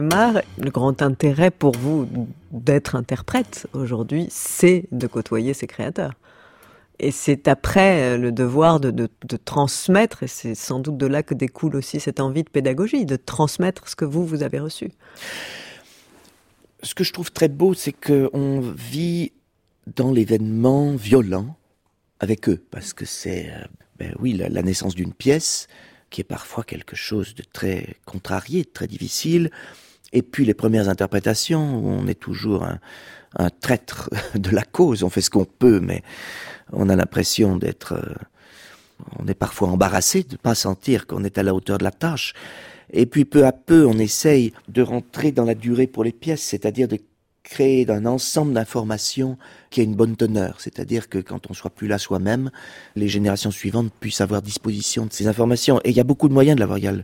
Le 0.00 0.70
grand 0.70 1.02
intérêt 1.02 1.50
pour 1.50 1.72
vous 1.72 2.08
d'être 2.50 2.94
interprète 2.96 3.66
aujourd'hui, 3.72 4.26
c'est 4.30 4.84
de 4.92 5.06
côtoyer 5.06 5.54
ces 5.54 5.66
créateurs. 5.66 6.14
Et 7.00 7.12
c'est 7.12 7.46
après 7.46 8.02
euh, 8.02 8.16
le 8.18 8.32
devoir 8.32 8.80
de, 8.80 9.08
transmettre, 9.44 10.24
et 10.24 10.26
c'est 10.26 10.56
sans 10.56 10.80
doute 10.80 10.96
de 10.96 11.06
là 11.06 11.22
que 11.22 11.34
découle 11.34 11.76
aussi 11.76 12.00
cette 12.00 12.18
envie 12.18 12.42
de 12.42 12.48
pédagogie, 12.48 13.06
de 13.06 13.16
transmettre 13.16 13.88
ce 13.88 13.94
que 13.94 14.04
vous, 14.04 14.26
vous 14.26 14.42
avez 14.42 14.58
reçu. 14.58 14.90
Ce 16.82 16.94
que 16.94 17.04
je 17.04 17.12
trouve 17.12 17.30
très 17.30 17.48
beau, 17.48 17.74
c'est 17.74 17.92
qu'on 17.92 18.60
vit 18.60 19.32
dans 19.94 20.10
l'événement 20.10 20.96
violent 20.96 21.56
avec 22.18 22.48
eux, 22.48 22.64
parce 22.72 22.92
que 22.92 23.04
c'est, 23.04 23.50
euh, 23.50 23.64
ben 23.96 24.12
oui, 24.18 24.32
la 24.32 24.62
naissance 24.62 24.96
d'une 24.96 25.12
pièce, 25.12 25.68
qui 26.10 26.20
est 26.20 26.24
parfois 26.24 26.64
quelque 26.64 26.96
chose 26.96 27.34
de 27.34 27.44
très 27.52 27.96
contrarié, 28.06 28.64
de 28.64 28.68
très 28.68 28.86
difficile, 28.86 29.50
et 30.12 30.22
puis 30.22 30.44
les 30.44 30.54
premières 30.54 30.88
interprétations, 30.88 31.60
on 31.84 32.06
est 32.06 32.18
toujours 32.18 32.64
un, 32.64 32.78
un 33.36 33.50
traître 33.50 34.10
de 34.34 34.50
la 34.50 34.62
cause, 34.62 35.02
on 35.02 35.10
fait 35.10 35.20
ce 35.20 35.30
qu'on 35.30 35.44
peut, 35.44 35.80
mais 35.80 36.02
on 36.72 36.88
a 36.88 36.96
l'impression 36.96 37.56
d'être... 37.56 37.94
Euh, 37.94 38.14
on 39.18 39.28
est 39.28 39.34
parfois 39.34 39.68
embarrassé 39.68 40.24
de 40.24 40.32
ne 40.32 40.38
pas 40.38 40.56
sentir 40.56 41.06
qu'on 41.06 41.22
est 41.22 41.38
à 41.38 41.44
la 41.44 41.54
hauteur 41.54 41.78
de 41.78 41.84
la 41.84 41.92
tâche. 41.92 42.34
Et 42.92 43.06
puis 43.06 43.24
peu 43.24 43.46
à 43.46 43.52
peu, 43.52 43.86
on 43.86 43.96
essaye 43.96 44.52
de 44.68 44.82
rentrer 44.82 45.30
dans 45.30 45.44
la 45.44 45.54
durée 45.54 45.86
pour 45.86 46.02
les 46.02 46.10
pièces, 46.10 46.42
c'est-à-dire 46.42 46.88
de 46.88 46.98
créer 47.48 47.86
d'un 47.86 48.04
ensemble 48.04 48.52
d'informations 48.52 49.38
qui 49.70 49.80
a 49.80 49.82
une 49.82 49.94
bonne 49.94 50.16
teneur. 50.16 50.60
C'est-à-dire 50.60 51.08
que 51.08 51.18
quand 51.18 51.50
on 51.50 51.54
soit 51.54 51.70
plus 51.70 51.88
là 51.88 51.98
soi-même, 51.98 52.50
les 52.94 53.08
générations 53.08 53.50
suivantes 53.50 53.90
puissent 54.00 54.20
avoir 54.20 54.42
disposition 54.42 55.06
de 55.06 55.12
ces 55.12 55.26
informations. 55.26 55.80
Et 55.84 55.90
il 55.90 55.96
y 55.96 56.00
a 56.00 56.04
beaucoup 56.04 56.28
de 56.28 56.34
moyens 56.34 56.56
de 56.56 56.60
l'avoir. 56.60 56.78
Il 56.78 56.84
y 56.84 56.88
a 56.88 56.94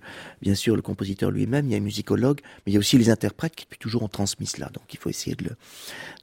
bien 0.43 0.55
sûr 0.55 0.77
le 0.77 0.83
compositeur 0.83 1.31
lui-même, 1.31 1.67
il 1.67 1.73
y 1.73 1.75
a 1.75 1.79
un 1.79 1.81
musicologue, 1.81 2.41
mais 2.43 2.73
il 2.73 2.75
y 2.75 2.77
a 2.77 2.79
aussi 2.79 2.99
les 2.99 3.09
interprètes 3.09 3.57
qui 3.57 3.65
depuis 3.65 3.79
toujours 3.79 4.03
ont 4.03 4.09
transmis 4.09 4.47
cela. 4.47 4.67
Donc 4.67 4.93
il 4.93 4.99
faut 4.99 5.09
essayer 5.09 5.35
de, 5.35 5.51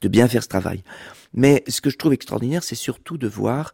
de 0.02 0.08
bien 0.08 0.28
faire 0.28 0.44
ce 0.44 0.50
travail. 0.50 0.84
Mais 1.34 1.64
ce 1.68 1.82
que 1.82 1.90
je 1.90 1.98
trouve 1.98 2.14
extraordinaire, 2.14 2.64
c'est 2.64 2.76
surtout 2.76 3.18
de 3.18 3.28
voir 3.28 3.74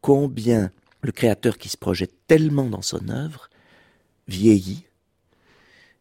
combien 0.00 0.72
le 1.02 1.12
créateur 1.12 1.56
qui 1.56 1.68
se 1.68 1.76
projette 1.76 2.14
tellement 2.26 2.66
dans 2.66 2.82
son 2.82 3.08
œuvre 3.08 3.48
vieillit 4.26 4.87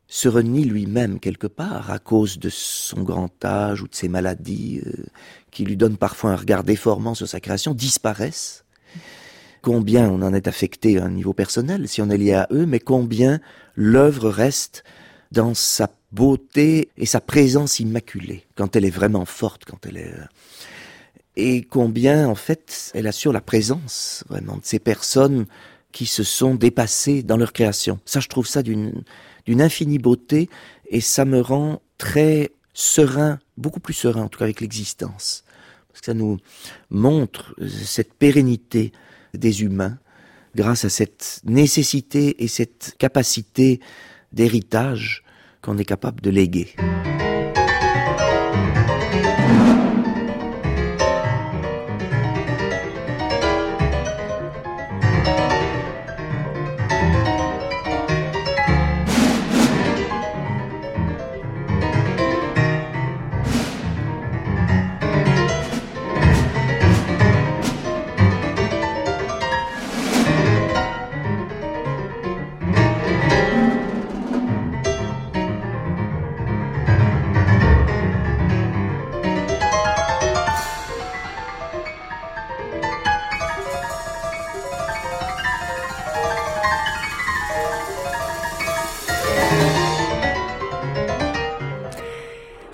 se 0.07 0.29
renie 0.29 0.63
lui-même 0.63 1.19
quelque 1.19 1.47
part 1.47 1.91
à 1.91 1.99
cause 1.99 2.39
de 2.39 2.49
son 2.49 3.03
grand 3.03 3.43
âge 3.43 3.81
ou 3.81 3.87
de 3.87 3.95
ses 3.95 4.07
maladies 4.07 4.81
euh, 4.85 5.05
qui 5.51 5.65
lui 5.65 5.75
donnent 5.75 5.97
parfois 5.97 6.31
un 6.31 6.35
regard 6.35 6.63
déformant 6.63 7.13
sur 7.13 7.27
sa 7.27 7.39
création, 7.39 7.73
disparaissent. 7.73 8.63
Combien 9.61 10.09
on 10.09 10.21
en 10.21 10.33
est 10.33 10.47
affecté 10.47 10.97
à 10.97 11.05
un 11.05 11.09
niveau 11.09 11.33
personnel 11.33 11.87
si 11.89 12.01
on 12.01 12.09
est 12.09 12.17
lié 12.17 12.33
à 12.33 12.47
eux, 12.51 12.65
mais 12.65 12.79
combien 12.79 13.41
l'œuvre 13.75 14.29
reste 14.29 14.83
dans 15.31 15.53
sa 15.53 15.89
beauté 16.13 16.89
et 16.97 17.05
sa 17.05 17.19
présence 17.19 17.81
immaculée, 17.81 18.45
quand 18.55 18.75
elle 18.75 18.85
est 18.85 18.89
vraiment 18.89 19.25
forte, 19.25 19.65
quand 19.65 19.85
elle 19.85 19.97
est... 19.97 20.13
Euh, 20.13 20.25
et 21.39 21.61
combien, 21.61 22.27
en 22.27 22.35
fait, 22.35 22.91
elle 22.95 23.05
assure 23.05 23.31
la 23.31 23.41
présence, 23.41 24.23
vraiment, 24.27 24.55
de 24.55 24.63
ces 24.63 24.79
personnes 24.79 25.45
qui 25.91 26.07
se 26.07 26.23
sont 26.23 26.55
dépassées 26.55 27.21
dans 27.21 27.37
leur 27.37 27.53
création. 27.53 27.99
Ça, 28.05 28.19
je 28.19 28.27
trouve 28.27 28.47
ça 28.47 28.63
d'une 28.63 29.03
d'une 29.47 29.61
infinie 29.61 29.97
beauté, 29.97 30.49
et 30.89 31.01
ça 31.01 31.25
me 31.25 31.41
rend 31.41 31.81
très 31.97 32.51
serein, 32.73 33.39
beaucoup 33.57 33.79
plus 33.79 33.93
serein 33.93 34.23
en 34.23 34.27
tout 34.27 34.37
cas 34.37 34.45
avec 34.45 34.61
l'existence. 34.61 35.43
Parce 35.87 36.01
que 36.01 36.05
ça 36.05 36.13
nous 36.13 36.37
montre 36.91 37.55
cette 37.65 38.13
pérennité 38.13 38.91
des 39.33 39.63
humains 39.63 39.97
grâce 40.55 40.85
à 40.85 40.89
cette 40.89 41.41
nécessité 41.45 42.43
et 42.43 42.47
cette 42.47 42.95
capacité 42.99 43.79
d'héritage 44.31 45.23
qu'on 45.61 45.77
est 45.77 45.85
capable 45.85 46.21
de 46.21 46.29
léguer. 46.29 46.75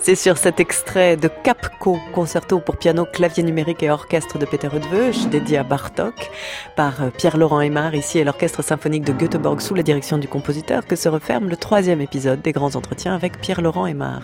C'est 0.03 0.15
sur 0.15 0.37
cet 0.37 0.59
extrait 0.59 1.15
de 1.15 1.29
Capco, 1.29 1.97
concerto 2.11 2.59
pour 2.59 2.75
piano, 2.75 3.05
clavier 3.05 3.41
numérique 3.41 3.83
et 3.83 3.89
orchestre 3.89 4.37
de 4.37 4.45
Peter 4.45 4.67
Rudveuch, 4.67 5.27
dédié 5.27 5.59
à 5.59 5.63
Bartok, 5.63 6.29
par 6.75 7.01
euh, 7.01 7.09
Pierre-Laurent 7.09 7.61
Aymar, 7.61 7.95
ici 7.95 8.19
et 8.19 8.25
l'orchestre 8.25 8.61
symphonique 8.61 9.05
de 9.05 9.13
Göteborg 9.13 9.61
sous 9.61 9.75
la 9.75 9.81
direction 9.81 10.17
du 10.17 10.27
compositeur, 10.27 10.85
que 10.85 10.97
se 10.97 11.07
referme 11.07 11.47
le 11.47 11.55
troisième 11.55 12.01
épisode 12.01 12.41
des 12.41 12.51
grands 12.51 12.75
entretiens 12.75 13.15
avec 13.15 13.39
Pierre-Laurent 13.39 13.85
Aymar. 13.85 14.23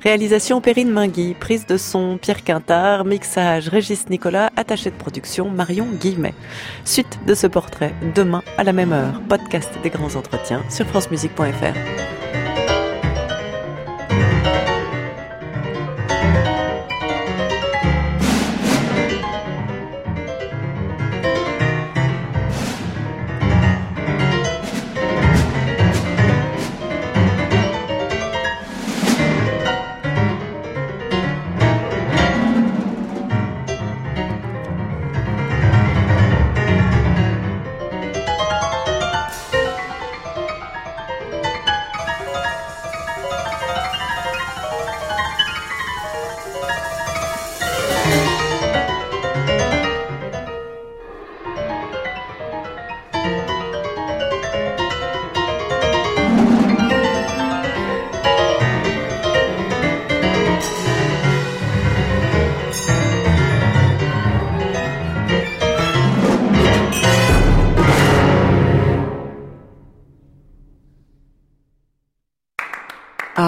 Réalisation 0.00 0.60
Perrine 0.60 0.92
Mingui, 0.92 1.34
prise 1.34 1.66
de 1.66 1.76
son 1.76 2.18
Pierre 2.22 2.44
Quintard, 2.44 3.04
mixage 3.04 3.68
Régis 3.68 4.08
Nicolas, 4.08 4.52
attaché 4.54 4.92
de 4.92 4.96
production 4.96 5.50
Marion 5.50 5.88
Guillemet. 6.00 6.34
Suite 6.84 7.18
de 7.26 7.34
ce 7.34 7.48
portrait, 7.48 7.96
demain 8.14 8.44
à 8.58 8.62
la 8.62 8.72
même 8.72 8.92
heure, 8.92 9.20
podcast 9.28 9.70
des 9.82 9.90
grands 9.90 10.14
entretiens 10.14 10.62
sur 10.70 10.86
francemusique.fr. 10.86 12.25